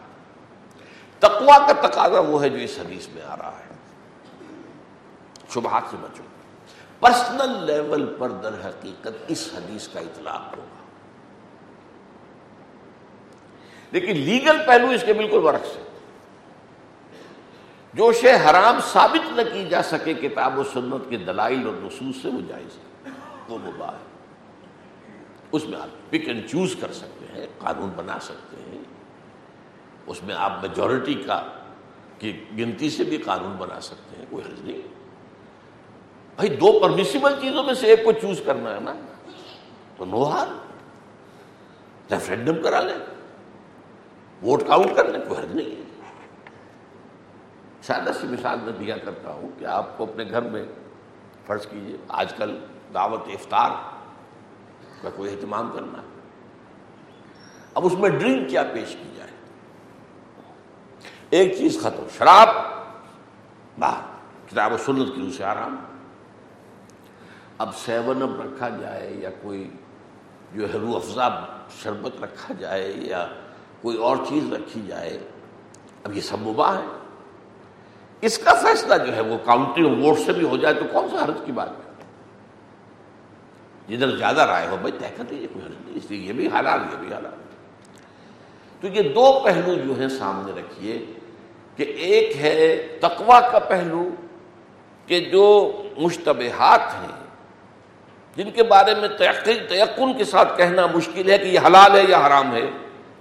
[1.19, 3.75] تقوا کا تقاضا وہ ہے جو اس حدیث میں آ رہا ہے۔
[5.55, 6.23] شبہات سے بچو۔
[7.01, 10.85] پرسنل لیول پر در حقیقت اس حدیث کا اطلاق ہوگا۔
[13.91, 15.83] لیکن لیگل پہلو اس کے بالکل برعکس ہے۔
[17.95, 22.23] جو شے حرام ثابت نہ کی جا سکے کتاب و سنت کے دلائل اور نصوص
[22.23, 23.11] سے وہ جائز ہے۔
[23.49, 24.16] وہ مباح ہے۔
[25.53, 28.79] اس میں آپ پک اینڈ چوز کر سکتے ہیں، قانون بنا سکتے ہیں۔
[30.07, 31.43] اس میں آپ میجورٹی کا،
[32.19, 34.83] کی گنتی سے بھی قانون بنا سکتے ہیں، کوئی حرض نہیں۔
[36.37, 38.95] بھائی، دو پرمیسیبل چیزوں میں سے ایک کو چوز کرنا ہے نا۔
[39.97, 40.47] تو نو ہار
[42.13, 42.99] ریفرینڈم کرا لیں۔
[44.43, 45.87] ووٹ کاؤنٹ کر لیں، کوئی حرض نہیں۔ ہے
[47.83, 50.65] سادہ سی مثال میں دیا کرتا ہوں کہ آپ کو اپنے گھر میں
[51.47, 52.59] فرض کیجیے آج کل
[52.95, 53.71] دعوت افطار
[55.03, 56.07] کا کوئی اہتمام کرنا ہے۔
[57.75, 59.31] اب اس میں ڈرنک کیا پیش کی جائے؟
[61.31, 62.49] ایک چیز ختم، شراب۔
[63.79, 64.03] باہر
[64.51, 65.77] کتاب و سنت کی روح سے آرام۔
[67.59, 69.71] اب سیون اپ رکھا جائے یا کوئی
[70.53, 71.29] جو ہے روح افزا
[71.83, 73.27] شربت رکھا جائے یا
[73.83, 75.19] کوئی اور چیز رکھی جائے،
[76.05, 76.87] اب یہ سب مباح ہے
[78.21, 81.25] اس کا فیصلہ جو ہے وہ کاؤنٹنگ ووٹ سے بھی ہو جائے تو کون سا
[81.25, 81.86] حرج کی بات ہے؟
[83.89, 86.81] جدھر زیادہ رائے ہو، بھائی طے کر کوئی حرج نہیں، اس لیے یہ بھی حالات
[86.93, 87.33] یہ بھی حالات
[88.83, 91.07] تو یہ دو پہلو جو ہیں سامنے رکھیے
[91.77, 94.09] کہ ایک ہے تقوا کا پہلو
[95.07, 97.17] کہ جو مشتبہات ہیں،
[98.37, 99.09] جن کے بارے میں
[99.69, 102.71] تیقن کے ساتھ کہنا مشکل ہے کہ یہ حلال ہے یا حرام ہے،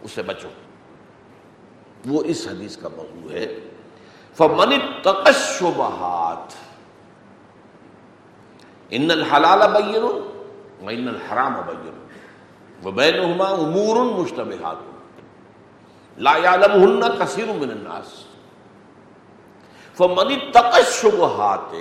[0.01, 0.47] اس سے بچو۔
[2.05, 3.59] وہ اس حدیث کا موضوع ہے۔
[4.33, 6.53] فمن تقشبہات
[8.89, 10.34] ان الحلال بین
[10.85, 12.03] و ان الحرام بین
[12.83, 14.77] وہ بینہما امور مشتبہات
[16.17, 18.13] لا يعلمهن كثير من الناس
[19.97, 21.73] فمن تقشبہات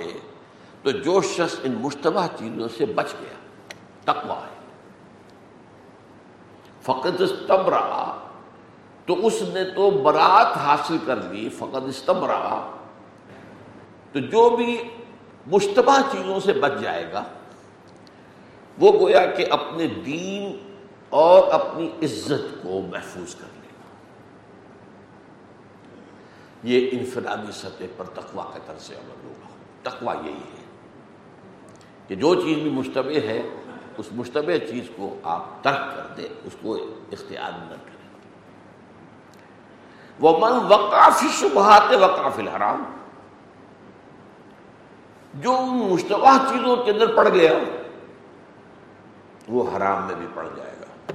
[0.81, 3.37] تو جو شخص ان مشتبہ چیزوں سے بچ گیا،
[4.03, 4.53] تقوی ہے۔
[6.81, 8.17] فقط استبرا
[9.05, 12.71] تو اس نے تو برات حاصل کر لی فقط استبرا
[14.11, 14.89] تو جو بھی
[15.47, 17.23] مشتبہ چیزوں سے بچ جائے گا
[18.79, 20.73] وہ گویا کہ اپنے دین
[21.09, 23.95] اور اپنی عزت کو محفوظ کر لے۔ گا
[26.63, 29.47] یہ انفرادی سطح پر تقوا کا طرز عمل ہوگا۔
[29.89, 30.63] تقوا یہی ہے
[32.07, 33.41] کہ جو چیز بھی مشتبہ ہے،
[33.97, 36.77] اس مشتبہ چیز کو آپ ترک کر دیں، اس کو
[37.11, 37.95] اختیار نہ کریں۔
[40.19, 42.83] وہ من وقافی شبہات وقاف الحرام۔
[45.33, 47.51] جو مشتبہ چیزوں کے اندر پڑ گیا
[49.47, 51.13] وہ حرام میں بھی پڑ جائے گا۔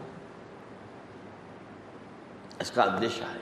[2.60, 3.40] اس کا اندیشہ ہے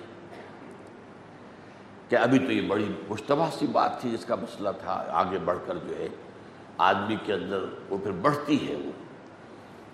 [2.08, 5.58] کہ ابھی تو یہ بڑی مشتبہ سی بات تھی جس کا مسئلہ تھا۔ آگے بڑھ
[5.66, 6.08] کر جو ہے،
[6.78, 8.90] آدمی کے اندر وہ پھر بڑھتی ہے وہ۔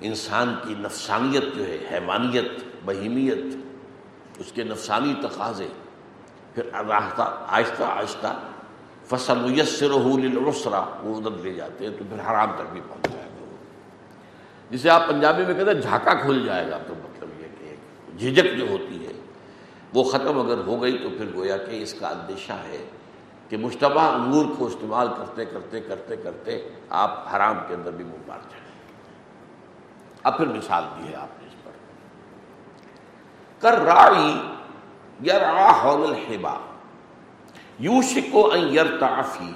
[0.00, 3.56] انسان کی نفسانیت جو ہے، حیوانیت، بہیمیت،
[4.38, 5.68] اس کے نفسانی تقاضے،
[6.54, 8.38] پھر آہستہ آہستہ آہستہ
[9.04, 13.23] فصل میسر للعسرا وہ ادھر لے جاتے ہیں تو پھر حرام تک بھی پہنچ جائے۔
[14.74, 18.18] جسے آپ پنجابی میں کہتے ہیں جھاکا کھل جائے گا تو مطلب یہ کہ ایک
[18.18, 19.12] جھجک جو ہوتی ہے،
[19.94, 22.84] وہ ختم اگر ہو گئی تو پھر گویا کہ اس کا اندیشہ ہے
[23.48, 28.22] کہ مشتبہ امور کو استعمال کرتے کرتے کرتے کرتے آپ حرام کے اندر بھی منہ
[28.26, 28.64] مار جائیں۔
[30.22, 31.70] اب پھر مثال دی ہے آپ نے اس پر۔
[33.58, 34.36] کر راڑی
[35.30, 35.44] یر
[35.82, 36.58] حول الحبا،
[37.78, 39.52] یوشکو ان یرتعفی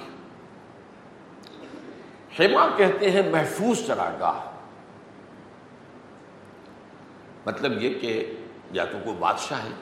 [2.39, 4.48] حما کہتے ہیں محفوظ چراگاہ۔
[7.49, 8.11] مطلب یہ کہ
[8.71, 9.75] یا تو کوئی بادشاہ ہے،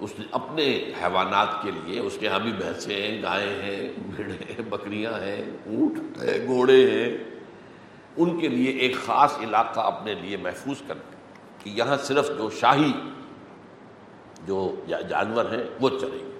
[0.00, 0.64] اس نے اپنے
[1.02, 5.42] حیوانات کے لیے، اس کے یہاں بھی بھینسیں ہیں، گائے ہیں، بھیڑیں ہیں، بکریاں ہیں،
[5.66, 7.16] اونٹ ہے گھوڑے ہیں۔
[8.16, 10.98] ان کے لیے ایک خاص علاقہ اپنے لیے محفوظ کر
[11.58, 12.92] کہ یہاں صرف جو شاہی،
[14.46, 14.58] جو
[15.08, 16.32] جانور ہیں، وہ چلیں گے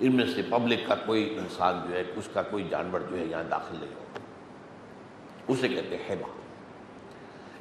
[0.00, 3.24] ان میں سے پبلک کا کوئی انسان جو ہے، اس کا کوئی جانور جو ہے
[3.24, 6.28] یہاں داخل نہیں ہوگا اسے کہتے ہیں ہیبا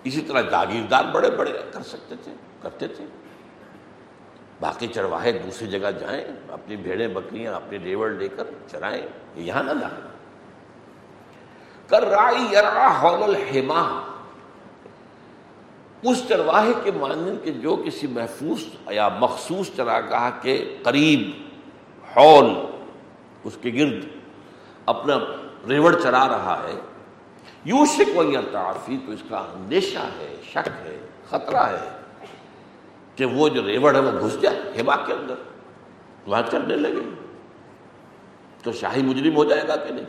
[0.04, 3.06] اسی طرح جاگیردار بڑے بڑے کر سکتے تھے، کرتے تھے۔
[4.60, 9.72] باقی چرواہے دوسری جگہ جائیں، اپنی بھیڑیں، بکریاں، اپنے ریوڑ لے کر چرائیں یہاں نہ
[9.72, 10.10] داخل
[11.88, 13.82] کر رائی یرا حول الحما
[16.04, 21.30] اس چرواہے کے مانند کہ جو کسی محفوظ یا مخصوص چراگاہ کے قریب
[22.16, 22.46] ہال
[23.44, 24.06] اس کے گرد
[24.86, 25.18] اپنا
[25.70, 26.80] ریوڑ چرا رہا ہے
[27.66, 32.00] یوں شک و تعافی تو اس کا اندیشہ ہے، شک ہے، خطرہ ہے
[33.16, 35.36] کہ وہ جو ریوڑ ہے وہ گھس جائے ہیبا کے اندر۔
[36.28, 37.10] وہاں چلنے لگے۔
[38.64, 40.06] تو شاہی مجرم ہو جائے گا کہ نہیں؟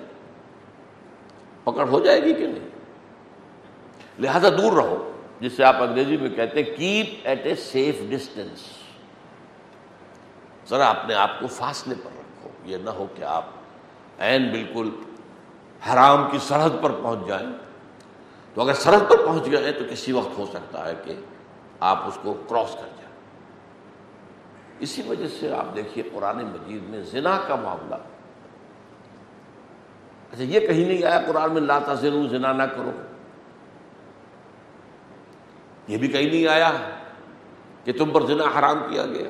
[1.64, 2.68] پکڑ ہو جائے گی کہ نہیں؟
[4.18, 8.60] لہذا دور رہو، جس سے آپ انگریزی میں کہتے ہیں keep at a safe distance
[10.70, 13.44] ذرا اپنے آپ کو فاصلے پر رکھو۔ یہ نہ ہو کہ آپ
[14.18, 14.90] عین بالکل
[15.92, 17.46] حرام کی سرحد پر پہنچ جائیں۔
[18.54, 21.14] تو اگر سرحد پر پہنچ گئے تو کسی وقت ہو سکتا ہے کہ
[21.80, 23.12] آپ اس کو کراس کر جائیں؟
[24.78, 27.94] اسی وجہ سے آپ دیکھیے قرآن مجید میں زنا کا معاملہ۔
[30.32, 32.90] اچھا یہ کہیں نہیں آیا قرآن میں لاتا زنو زنا نہ کرو۔
[35.88, 36.72] یہ بھی کہیں نہیں آیا
[37.84, 39.28] کہ تم پر زنا حرام کیا گیا۔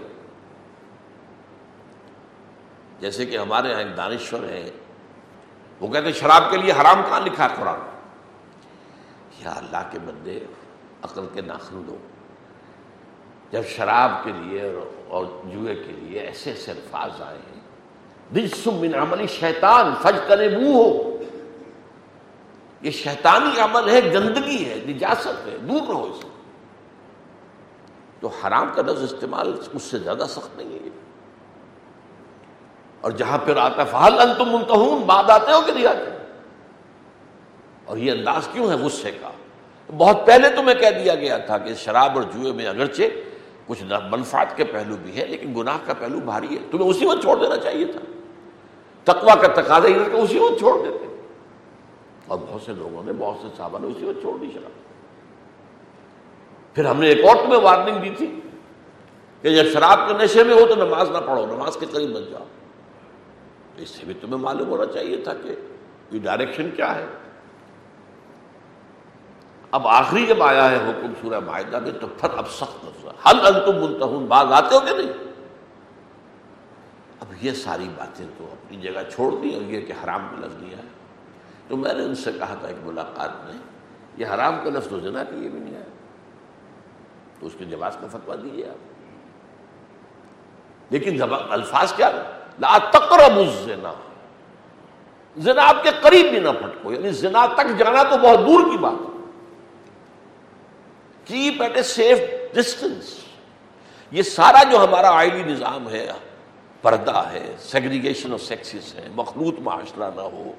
[3.00, 4.70] جیسے کہ ہمارے یہاں ایک دانشور ہیں
[5.83, 7.79] وہ کہتے ہیں شراب کے لیے حرام کہاں لکھا ہے قرآن؟
[9.40, 10.40] یا اللہ کے بندے،
[11.03, 11.97] عقل کے ناخن دو۔
[13.51, 17.62] جب شراب کے لیے اور جوئے کے لیے ایسے ایسے الفاظ آئے ہیں۔
[18.66, 21.18] من عملی شیطان فج کرے بو ہو
[22.81, 26.25] یہ شیطانی عمل ہے، گندگی ہے، نجاست ہے، دور رہو اس
[28.21, 30.88] تو حرام کا لفظ استعمال اس سے زیادہ سخت نہیں ہے۔
[33.02, 36.16] اور جہاں پھر آتا فہل انتم منتہون بعد آتے ہو کہ نہیں آتے؟
[37.84, 39.30] اور یہ انداز کیوں ہے غصے کا؟
[39.96, 43.02] بہت پہلے تو میں کہہ دیا گیا تھا کہ شراب اور جوئے میں اگرچہ
[43.66, 47.22] کچھ منفات کے پہلو بھی ہے لیکن گناہ کا پہلو بھاری ہے۔ تمہیں اسی وقت
[47.22, 48.00] چھوڑ دینا چاہیے تھا۔
[49.04, 51.16] تقوا کا تقاضا یہ کہ اسی وقت چھوڑ دیتے
[52.26, 54.70] اور بہت سے لوگوں نے، بہت سے صحابہ نے اسی وقت چھوڑ دی شراب۔
[56.74, 58.40] پھر ہم نے ایک اور تمہیں وارننگ دی تھی
[59.42, 62.22] کہ جب شراب کے نشے میں ہو تو نماز نہ پڑھو، نماز کے قریب بن
[62.30, 62.44] جاؤ۔
[63.76, 65.54] اس سے بھی تمہیں معلوم ہونا چاہیے تھا کہ
[66.11, 67.06] یہ ڈائریکشن کیا ہے۔
[69.70, 72.85] اب آخری جب آیا ہے حکم سورہ معاہدہ میں، تو پھر اب سخت
[73.26, 75.12] حل انتم منتہون بعض آتے ہو کہ نہیں؟
[77.20, 80.61] اب یہ ساری باتیں تو اپنی جگہ چھوڑ دی اور یہ کہ حرام کا لفظ
[80.61, 80.82] دیا ہے۔
[81.68, 83.54] تو میں نے ان سے کہا تھا ایک ملاقات میں،
[84.16, 85.85] یہ حرام کا لفظ تو جنا کہ یہ بھی نہیں آیا۔
[87.40, 88.92] تو اس کے جواز کا فتوا دیجیے آپ۔
[90.90, 92.11] لیکن الفاظ کیا
[92.58, 93.92] لا تقرب الزنا۔
[95.36, 98.78] زنا آپ کے قریب بھی نہ پھٹکو یعنی زنا تک جانا تو بہت دور کی
[98.78, 99.12] بات ہے۔
[101.24, 102.18] Keep at a safe
[102.54, 103.18] distance
[104.10, 106.12] یہ سارا جو ہمارا آئلی نظام ہے،
[106.82, 110.52] پردہ ہے سیگریگیشن آف سیکسز ہے، مخلوط معاشرہ نہ ہو۔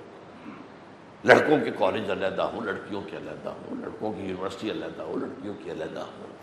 [1.23, 5.53] لڑکوں کے کالج علیحدہ ہوں، لڑکیوں کے علیحدہ ہوں، لڑکوں کی یونیورسٹی علیحدہ ہو لڑکیوں
[5.63, 6.42] کی علیحدہ ہوں۔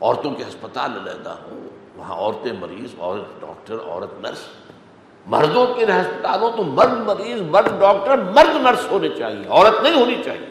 [0.00, 4.38] عورتوں کے ہسپتال علیحدہ ہوں، وہاں عورتیں مریض، عورت ڈاکٹر، عورت نرس۔
[5.26, 10.22] مردوں کے ہسپتالوں تو مرد مریض، مرد ڈاکٹر، مرد نرس ہونے چاہیے، عورت نہیں ہونی
[10.24, 10.46] چاہیے۔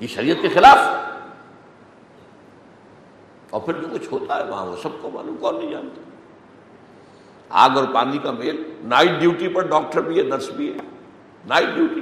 [0.00, 0.78] یہ شریعت کے خلاف۔
[3.50, 6.00] اور پھر جو کچھ ہوتا ہے وہاں، وہ سب کو معلوم، کون نہیں جانتا۔
[7.48, 10.78] آگ اور پانی کا میل نائٹ ڈیوٹی پر ڈاکٹر بھی ہے، نرس بھی ہے۔
[11.46, 12.00] نائٹ ڈیوٹی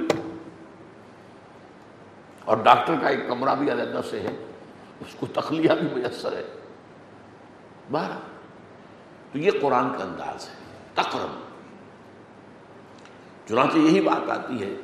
[2.45, 4.51] اور ڈاکٹر کا ایک کمرہ بھی علیحدہ سے ہے۔
[4.99, 6.43] اس کو تخلیہ بھی میسر ہے۔
[7.91, 8.19] بارہ
[9.31, 10.53] تو یہ قرآن کا انداز ہے،
[10.93, 11.45] تقرب۔
[13.47, 14.75] چنانچہ یہی بات آتی ہے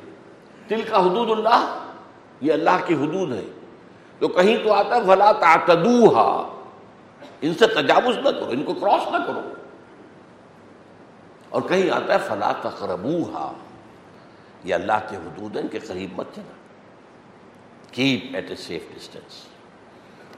[0.70, 1.88] دل کا حدود اللہ،
[2.40, 3.44] یہ اللہ کی حدود ہے
[4.18, 6.48] تو کہیں تو آتا ہے، فلا تعتدوہا
[7.40, 9.40] ان سے تجاوز نہ کرو، ان کو کراس نہ کرو۔
[11.48, 13.52] اور کہیں آتا ہے، فلا تقربوہا
[14.64, 16.52] یہ اللہ کے حدود ہیں کہ قریب مت جانا۔
[17.92, 19.46] Keep at a safe distance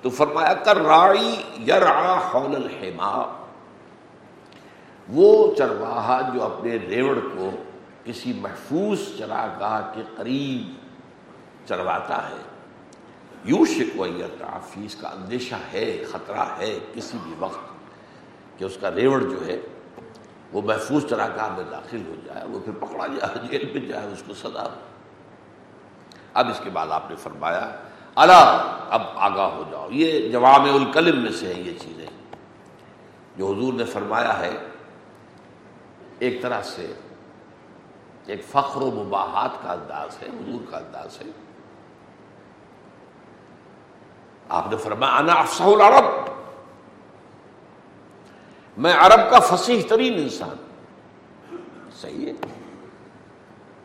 [0.04, 1.34] تو فرمایا، کر راڑی
[1.66, 3.12] یرعا حول الحما
[5.08, 7.50] وہ چرواہا جو اپنے ریوڑ کو
[8.04, 12.42] کسی محفوظ چراگاہ کے قریب چرواتا ہے
[13.44, 19.20] یوں شکویت فیس کا اندیشہ ہے، خطرہ ہے کسی بھی وقت کہ اس کا ریوڑ
[19.22, 19.58] جو ہے
[20.52, 24.22] وہ محفوظ چراگاہ میں داخل ہو جائے، وہ پھر پکڑا جائے، جیل میں جائے، اس
[24.26, 24.66] کو سزا
[26.34, 27.66] اب اس کے بعد آپ نے فرمایا
[28.14, 32.06] اللہ اب آگاہ ہو جاؤ۔ یہ جواب الکلم میں سے ہیں یہ چیزیں۔
[33.36, 34.56] جو حضور نے فرمایا ہے،
[36.18, 36.92] ایک طرح سے
[38.26, 41.26] ایک فخر و مباحات کا انداز ہے، حضور کا انداز ہے۔
[44.48, 46.04] آپ نے فرمایا، انا افسح العرب۔
[48.76, 50.56] میں عرب کا فصیح ترین انسان۔
[51.92, 52.32] صحیح ہے۔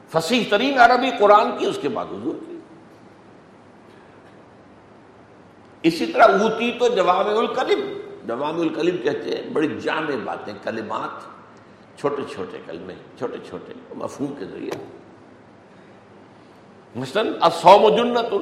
[0.09, 2.59] فصیح ترین عربی قرآن کی، اس کے بعد حضور کی
[5.84, 7.80] اسی طرح اوتی تو جواب الکلم
[8.25, 11.21] جواب الکلم کہتے ہیں، بڑی جامع باتیں، کلمات،
[11.99, 14.71] چھوٹے چھوٹے کلمے، چھوٹے چھوٹے، مفہوم کے ذریعے۔
[16.95, 18.34] مثلاً اصوم جنت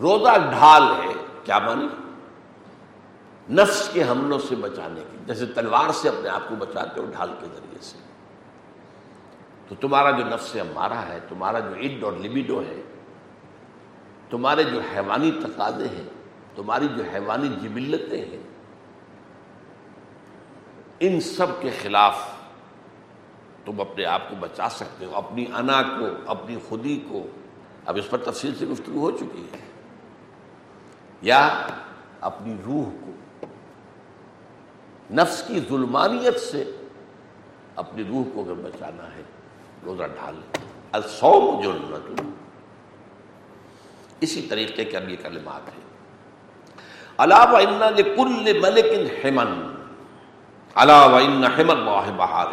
[0.00, 1.12] روزہ ڈھال ہے،
[1.44, 1.88] کیا مانی
[3.54, 7.30] نفس کے حملوں سے بچانے کی جیسے تلوار سے اپنے آپ کو بچاتے ہو ڈھال
[7.40, 7.98] کے ذریعے سے۔
[9.68, 12.82] تو تمہارا جو نفس ہمارا ہے، تمہارا جو عید اور لبیڈو ہے
[14.30, 16.08] تمہارے جو حیوانی تقاضے ہیں،
[16.56, 18.42] تمہاری جو حیوانی جبلتیں ہیں،
[21.00, 22.26] ان سب کے خلاف
[23.64, 27.26] تم اپنے آپ کو بچا سکتے ہو، اپنی انا کو، اپنی خودی کو۔
[27.86, 29.58] اب اس پر تفصیل سے گفتگو ہو چکی ہے۔
[31.22, 31.66] یا
[32.20, 33.10] اپنی روح کو،
[35.14, 36.76] نفس کی ظلمانیت سے
[37.76, 39.22] اپنی روح کو اگر بچانا ہے،
[39.84, 40.40] روزہ ڈھال
[40.92, 42.20] السوم جنت۔
[44.20, 45.88] اسی طریقے کے اب یہ کلمات ہیں۔
[47.18, 47.60] علاوہ
[47.96, 49.74] کل ملک ہیمن
[50.74, 51.20] علاوہ
[51.58, 51.84] ہیمن
[52.16, 52.46] بہار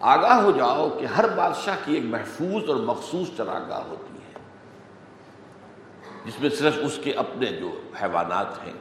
[0.00, 4.38] آگاہ ہو جاؤ کہ ہر بادشاہ کی ایک محفوظ اور مخصوص چراگاہ ہوتی ہے۔
[6.24, 8.72] جس میں صرف اس کے اپنے جو حیوانات ہیں،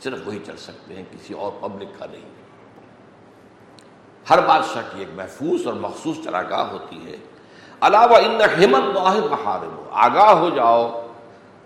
[0.00, 2.34] صرف وہی چل سکتے ہیں، کسی اور پبلک کا نہیں۔
[4.30, 7.16] ہر بادشاہ کی ایک محفوظ اور مخصوص چراگاہ ہوتی ہے۔
[7.80, 9.60] علاوہ ان ہمت واحد بہار
[9.90, 11.06] آگاہ ہو جاؤ۔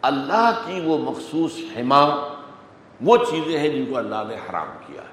[0.02, 2.28] اللہ کی وہ مخصوص حما
[3.00, 5.10] وہ چیزیں ہیں جن کو اللہ نے حرام کیا ہے۔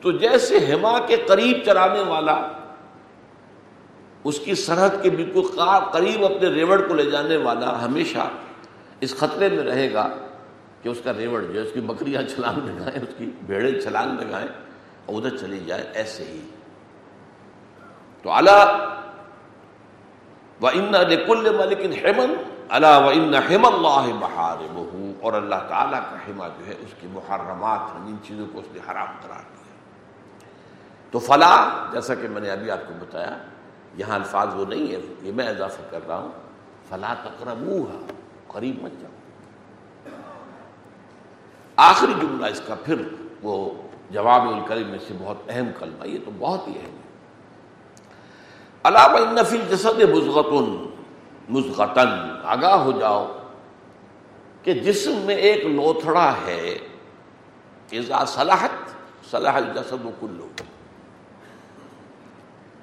[0.00, 2.48] تو جیسے ہما کے قریب چرانے والا،
[4.24, 5.60] اس کی سرحد کے بالکل
[5.92, 8.28] قریب اپنے ریوڑ کو لے جانے والا ہمیشہ
[9.00, 10.08] اس خطرے میں رہے گا
[10.82, 14.20] کہ اس کا ریوڑ جو ہے، اس کی بکریاں چھلانگ لگائیں، اس کی بھیڑیں چھلانگ
[14.20, 14.48] لگائیں
[15.06, 16.40] اور ادھر چلی جائے، ایسے ہی۔
[18.22, 18.94] تو اللہ
[20.62, 20.92] و ان
[21.26, 22.34] کل ملکن ہیمن
[22.68, 26.94] اللہ و ان ہیم اللہ بہار بہو اور اللہ تعالیٰ کا ہما جو ہے اس
[27.00, 29.74] کی محرمات ہیں جن چیزوں کو اس نے حرام قرار دیا
[31.10, 33.36] تو فلاح جیسا کہ میں نے ابھی آپ کو بتایا،
[33.94, 36.32] یہاں الفاظ وہ نہیں ہے یہ میں اضافہ کر رہا ہوں۔
[36.88, 37.86] فلاں تقربو
[38.46, 39.10] قریب مت جاؤ۔
[41.76, 43.02] آخری جملہ اس کا پھر
[43.42, 43.70] وہ
[44.10, 47.07] جواب الکریم میں سے بہت اہم کلمہ، یہ تو بہت ہی اہم ہے۔
[48.88, 50.68] علاوہ نفل جسد مزغتن
[51.48, 52.10] مزغتن
[52.44, 53.26] آگاہ ہو جاؤ
[54.62, 56.78] کہ جسم میں ایک لوتھڑا ہے۔
[57.92, 60.48] اذا صلاحت صلاح الجسد کلو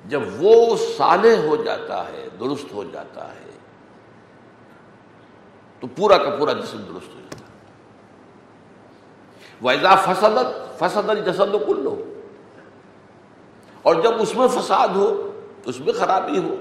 [0.05, 3.51] جب وہ صالح ہو جاتا ہے، درست ہو جاتا ہے،
[5.79, 7.53] تو پورا کا پورا جسم درست ہو جاتا ہے۔
[9.61, 11.95] ویزا فسدت، فسد الجسد و کلو
[13.81, 15.34] اور جب اس میں فساد ہو
[15.65, 16.55] اس میں خرابی ہو،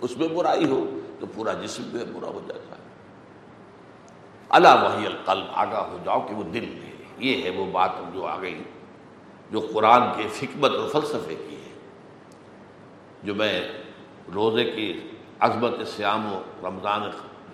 [0.00, 2.82] اس میں برائی ہو، تو پورا جسم جو ہے برا ہو جاتا ہے۔
[4.48, 8.26] اللہ وحی القلب، آگاہ ہو جاؤ کہ وہ دل ہے۔ یہ ہے وہ بات جو
[8.26, 8.62] آ گئی،
[9.50, 11.78] جو قرآن کے فکمت اور فلسفے کی ہے۔
[13.22, 13.72] جو میں
[14.34, 17.00] روزے کی عظمت سیام و رمضان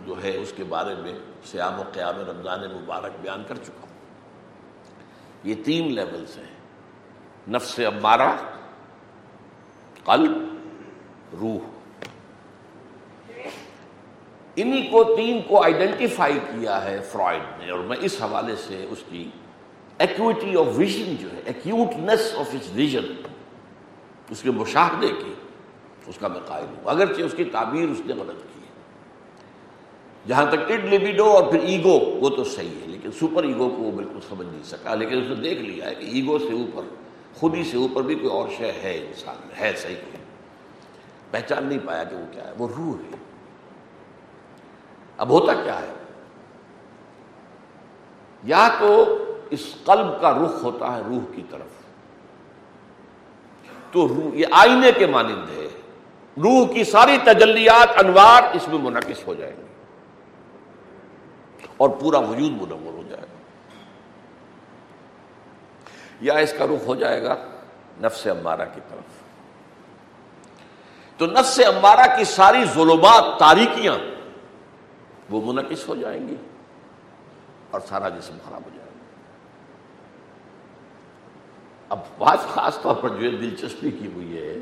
[0.07, 3.93] جو ہے، اس کے بارے میں سیام و قیام رمضان مبارک بیان کر چکا ہوں۔
[5.45, 6.53] یہ تین لیولز ہیں۔
[7.49, 8.37] نفس امارہ،
[10.05, 10.52] قلب
[11.41, 11.59] روح۔
[14.57, 18.99] انہی کو تین کو آئیڈینٹیفائی کیا ہے فرائڈ نے، اور میں اس حوالے سے اس
[19.11, 19.29] کی
[19.99, 23.13] ایکوٹی آف ویژن جو ہے ایکوٹنس آف اس ویژن
[24.31, 25.33] اس کے مشاہدے کی
[26.07, 28.71] اس کا میں قائل ہوں۔ اگرچہ اس کی تعبیر اس نے غلط کی ہے۔
[30.29, 33.83] جہاں تک ٹڈ لیبیڈو اور پھر ایگو، وہ تو صحیح ہے، لیکن سپر ایگو کو
[33.83, 36.83] وہ بالکل سمجھ نہیں سکا۔ لیکن اس نے دیکھ لیا ہے کہ ایگو سے اوپر
[37.35, 40.22] خود ہی سے اوپر بھی کوئی اور شے ہے انسان ہے صحیح کوئی۔
[41.33, 43.17] پہچان نہیں پایا کہ وہ کیا ہے، وہ روح ہے۔
[45.19, 45.93] اب ہوتا کیا ہے؟
[48.43, 49.19] یا تو
[49.51, 51.83] اس قلب کا رخ ہوتا ہے روح کی طرف۔
[53.93, 55.69] تو روح، یہ آئینے کے مانند ہے۔
[56.37, 59.63] روح کی ساری تجلیات انوار اس میں منعقد ہو جائیں گے۔
[61.77, 63.37] اور پورا وجود منور ہو جائے گا۔
[66.21, 67.35] یا اس کا رخ ہو جائے گا
[68.03, 69.22] نفس امارہ کی طرف۔
[71.23, 73.95] تو نفس امارہ کی ساری ظلمات، تاریکیاں
[75.31, 76.37] وہ منعقد ہو جائیں گی
[77.71, 79.01] اور سارا جسم خراب ہو جائے گا۔
[81.89, 84.59] اب بات خاص طور پر جو ہے دلچسپی کی ہوئی ہے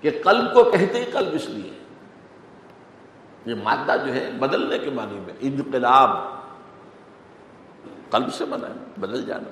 [0.00, 1.72] کہ قلب کو کہتے ہی قلب اس لیے۔
[3.46, 6.10] یہ مادہ جو ہے بدلنے کے معنی میں انقلاب
[8.10, 9.50] قلب سے بنا ہے، بدل جانا۔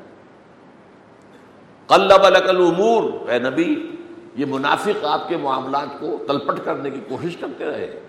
[1.86, 3.96] قلب لکل امور اے نبی
[4.34, 8.00] یہ منافق آپ کے معاملات کو تلپٹ کرنے کی کوشش کرتے رہے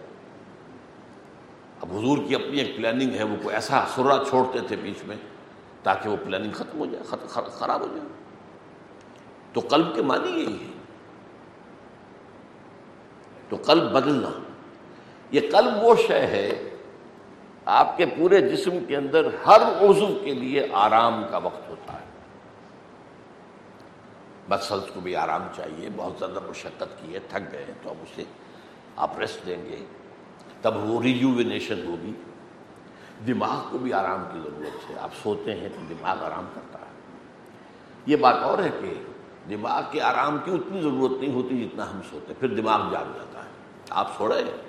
[1.82, 5.16] اب حضور کی اپنی ایک پلاننگ ہے، وہ کوئی ایسا سرا چھوڑتے تھے بیچ میں
[5.84, 7.04] تاکہ وہ پلاننگ ختم ہو جائے
[7.50, 8.08] خراب ہو جائے۔
[9.54, 10.74] تو قلب کے معنی یہی ہے۔
[13.50, 14.30] تو قلب بدلنا۔
[15.32, 16.70] یہ قلب وہ شے ہے،
[17.66, 22.03] آپ کے پورے جسم کے اندر ہر عضو کے لیے آرام کا وقت ہوتا ہے۔
[24.50, 28.24] مسلس کو بھی آرام چاہیے، بہت زیادہ مشقت کی ہے، تھک گئے تو اب اسے
[28.96, 29.86] آپ ریسٹ دیں گے۔
[30.62, 32.14] تب وہ ریجوینیشن ہوگی۔
[33.28, 36.92] دماغ کو بھی آرام کی ضرورت ہے۔ آپ سوتے ہیں تو دماغ آرام کرتا ہے۔
[38.06, 38.94] یہ بات اور ہے کہ
[39.50, 43.46] دماغ کے آرام کی اتنی ضرورت نہیں ہوتی جتنا ہم سوتے پھر دماغ جاگ جاتا
[43.46, 43.50] ہے۔
[43.90, 44.62] آپ سو رہے ہیں،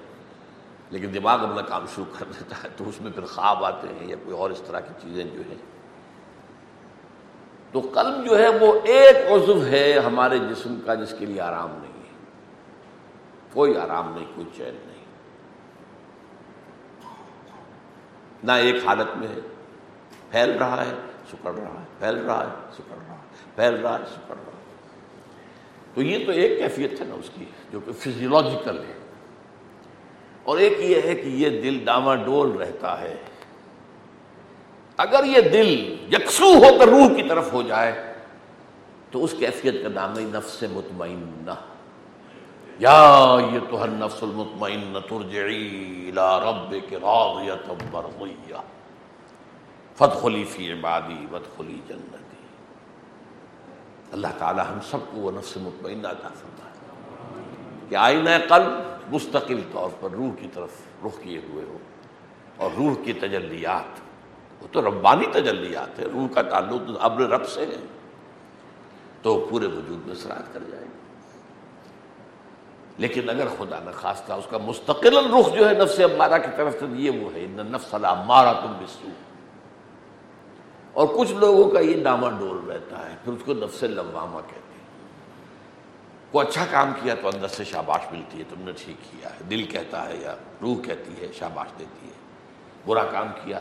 [0.91, 4.09] لیکن دماغ اپنا کام شروع کر دیتا ہے، تو اس میں پھر خواب آتے ہیں
[4.09, 5.74] یا کوئی اور اس طرح کی چیزیں جو ہیں۔
[7.75, 11.71] تو قلب جو ہے وہ ایک عضو ہے ہمارے جسم کا جس کے لیے آرام
[11.71, 12.09] نہیں ہے۔
[13.53, 15.05] کوئی آرام نہیں، کوئی چین نہیں۔
[18.43, 19.39] نہ ایک حالت میں ہے۔
[20.31, 20.95] پھیل رہا ہے،
[21.33, 23.21] سکڑ رہا ہے۔ پھیل رہا ہے، سکڑ رہا ہے۔
[23.55, 24.65] پھیل رہا ہے، سکڑ رہا ہے۔
[25.95, 28.95] تو یہ تو ایک کیفیت ہے نا اس کی، جو کہ فزیولوجیکل ہے۔
[30.45, 33.17] اور ایک یہ ہے کہ یہ دل ڈاما ڈول رہتا ہے۔
[34.97, 38.15] اگر یہ دل یکسو ہو کر روح کی طرف ہو جائے،
[39.11, 41.51] تو اس کیفیت کا نام ہے نفس مطمئنہ۔
[42.79, 48.55] یا یہ تو ہر نفس المطمئنہ ترجعی الى ربک راضیت مرضیہ۔
[49.97, 52.37] فدخلی فی عبادی ودخلی جنتی۔
[54.13, 56.75] اللہ تعالی ہم سب کو وہ نفس مطمئنہ عطا فرمائے۔
[57.89, 58.73] کہ آئینہ قلب
[59.15, 60.71] مستقل طور پر روح کی طرف
[61.05, 61.79] رخ کیے ہوئے ہو
[62.57, 64.04] اور روح کی تجلیات
[64.65, 67.87] وہ تو ربانی تجلیات ہے روح کا تعلق ابر رب سے ہے۔
[69.23, 70.89] تو پورے وجود میں سرات کر جائے گا
[72.99, 76.73] لیکن اگر خدا نہ خواستہ اس کا مستقل رخ جو ہے نفس امارہ کی طرف
[76.81, 77.95] سے، یہ وہ ہے نفس
[78.27, 79.09] مارا تم بسو
[80.93, 84.57] اور کچھ لوگوں کا یہ ڈاما ڈول رہتا ہے، پھر اس کو نفس لوامہ کہتے
[84.57, 84.85] ہیں۔
[86.31, 89.45] کوئی اچھا کام کیا تو اندر سے شاباش ملتی ہے، تم نے ٹھیک کیا ہے۔
[89.51, 92.13] دل کہتا ہے یا روح کہتی ہے، شاباش دیتی ہے۔
[92.87, 93.59] برا کام کیا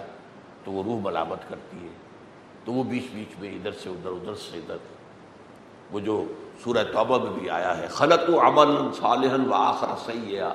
[0.63, 1.91] تو وہ روح ملامت کرتی ہے،
[2.65, 4.77] تو وہ بیچ بیچ میں ادھر سے ادھر ادھر سے ادھر۔
[5.91, 6.25] وہ جو
[6.63, 10.53] سورہ توبہ میں بھی آیا ہے خلط و عمل صالح و آخر سیاح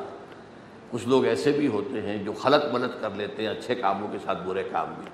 [0.90, 4.18] کچھ لوگ ایسے بھی ہوتے ہیں جو خلط ملت کر لیتے ہیں، اچھے کاموں کے
[4.24, 5.10] ساتھ برے کام بھی۔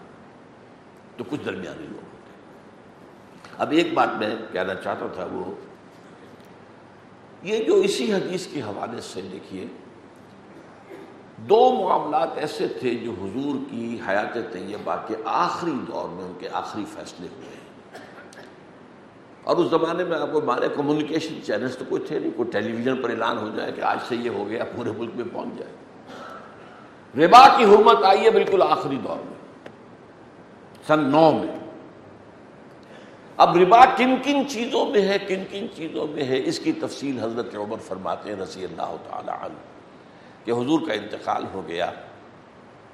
[1.16, 5.54] تو کچھ درمیانی لوگ ہوتے ہیں۔ اب ایک بات میں کہنا چاہتا تھا وہ،
[7.42, 9.66] یہ جو اسی حدیث کے حوالے سے دیکھیے
[11.48, 16.48] دو معاملات ایسے تھے جو حضور کی حیات طیبہ کے آخری دور میں ان کے
[16.52, 17.64] آخری فیصلے ہوئے ہیں۔
[19.44, 22.72] اور اس زمانے میں آپ کو مارے کمیونیکیشن چینلز تو کوئی تھے نہیں، کوئی ٹیلی
[22.72, 25.58] ویژن پر اعلان ہو جائے کہ آج سے یہ ہو گیا پورے ملک میں پہنچ
[25.58, 25.72] جائے۔
[27.26, 29.70] ربا کی حرمت آئی ہے بالکل آخری دور میں،
[30.86, 31.58] سن نو میں۔
[33.36, 37.18] اب ربا کن کن چیزوں میں ہے، کن کن چیزوں میں ہے، اس کی تفصیل
[37.20, 39.73] حضرت عمر فرماتے ہیں، رضی اللہ تعالی عنہ۔
[40.44, 41.90] کہ حضور کا انتقال ہو گیا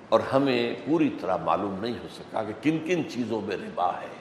[0.09, 4.21] اور ہمیں پوری طرح معلوم نہیں ہو سکا کہ کن کن چیزوں میں ربا ہے۔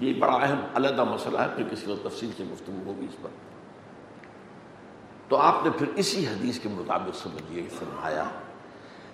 [0.00, 3.28] یہ بڑا اہم علیحدہ مسئلہ ہے، پھر کسی وقت تفصیل سے گفتگو ہوگی اس پر۔
[5.28, 8.24] تو آپ نے پھر اسی حدیث کے مطابق سمجھیے فرمایا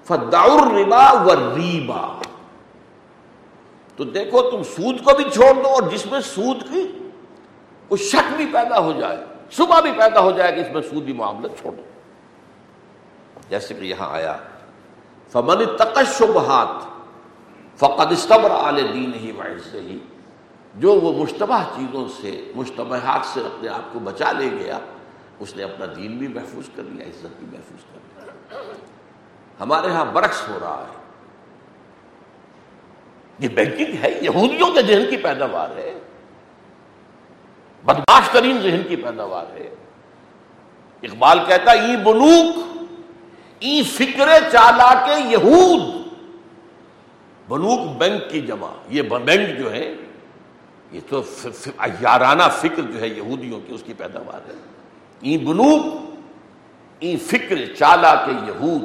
[0.04, 2.22] فداؤر ربا و ریبا
[3.96, 7.08] تو دیکھو، تم سود کو بھی چھوڑ دو اور جس میں سود کی
[7.88, 9.16] کوئی شک بھی پیدا ہو جائے
[9.50, 11.82] صبح بھی پیدا ہو جائے کہ اس میں سودی معاملہ چھوڑو۔
[13.52, 14.36] جیسے کہ یہاں آیا۔
[15.32, 16.84] فمن تقشبہات
[17.78, 19.98] فقد استبر آل دین ہی وعز ہی
[20.74, 24.78] جو وہ مشتبہ چیزوں سے مشتبہات سے اپنے آپ کو بچا لے گیا،
[25.38, 28.62] اس نے اپنا دین بھی محفوظ کر لیا عزت بھی محفوظ کر لیا
[29.60, 30.98] ہمارے ہاں برعکس ہو رہا ہے۔
[33.38, 35.98] یہ بینکنگ ہے، یہودیوں کے ذہن کی پیداوار ہے۔
[37.84, 39.74] بدماش ترین ذہن کی پیداوار ہے۔
[41.02, 42.71] اقبال کہتا ای بنوک
[43.62, 46.08] ای فکر چالا کے یہود۔
[47.48, 49.94] بنوک بینک کی جمع۔ یہ بینک جو ہے،
[50.92, 51.22] یہ تو
[52.00, 54.54] یارانہ فکر جو ہے یہودیوں کی، اس کی پیداوار ہے۔
[55.20, 55.84] ای بنوک،
[56.98, 58.82] ای فکر چالا کے یہود۔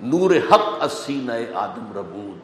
[0.00, 2.38] نور حق اسین آدم ربود۔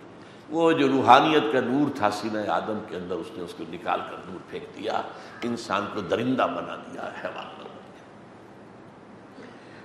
[0.51, 4.01] وہ جو روحانیت کا نور تھا سینہ آدم کے اندر، اس نے اس کو نکال
[4.11, 5.03] کر دور پھینک دیا۔
[5.43, 7.60] انسان کو درندہ بنا دیا، حیوان۔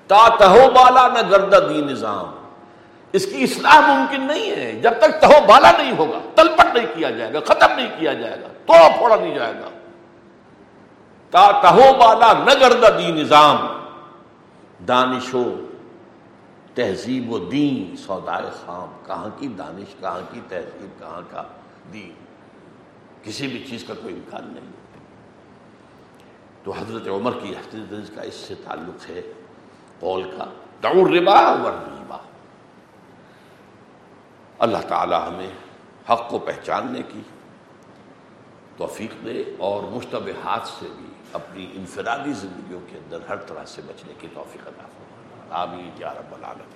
[0.07, 2.25] تا تہو بالا نہ گردہ دی نظام۔
[3.11, 7.09] اس کی اصلاح ممکن نہیں ہے۔ جب تک تہو بالا نہیں ہوگا، تلپٹ نہیں کیا
[7.09, 9.69] جائے گا، ختم نہیں کیا جائے گا توڑا پھوڑا نہیں جائے گا۔
[11.29, 13.67] تا تہو بالا نہ گردہ دی نظام۔
[14.87, 15.43] دانشو،
[16.73, 21.43] تہذیب و دین، سودائے خام، کہاں کی دانش، کہاں کی تہذیب، کہاں کا
[21.93, 22.13] دین۔
[23.23, 24.71] کسی بھی چیز کا کوئی امکان نہیں۔
[26.63, 29.21] تو حضرت عمر کی حضرت کا اس سے تعلق ہے۔
[30.05, 30.45] قول کا
[30.83, 32.17] دور ربا ریبا
[34.59, 35.49] اللہ تعالی ہمیں
[36.11, 37.21] حق کو پہچاننے کی
[38.77, 44.13] توفیق دے اور مشتبہات سے بھی اپنی انفرادی زندگیوں کے اندر ہر طرح سے بچنے
[44.19, 46.74] کی توفیق ادا فرمائے۔ آمین یا رب العالمین۔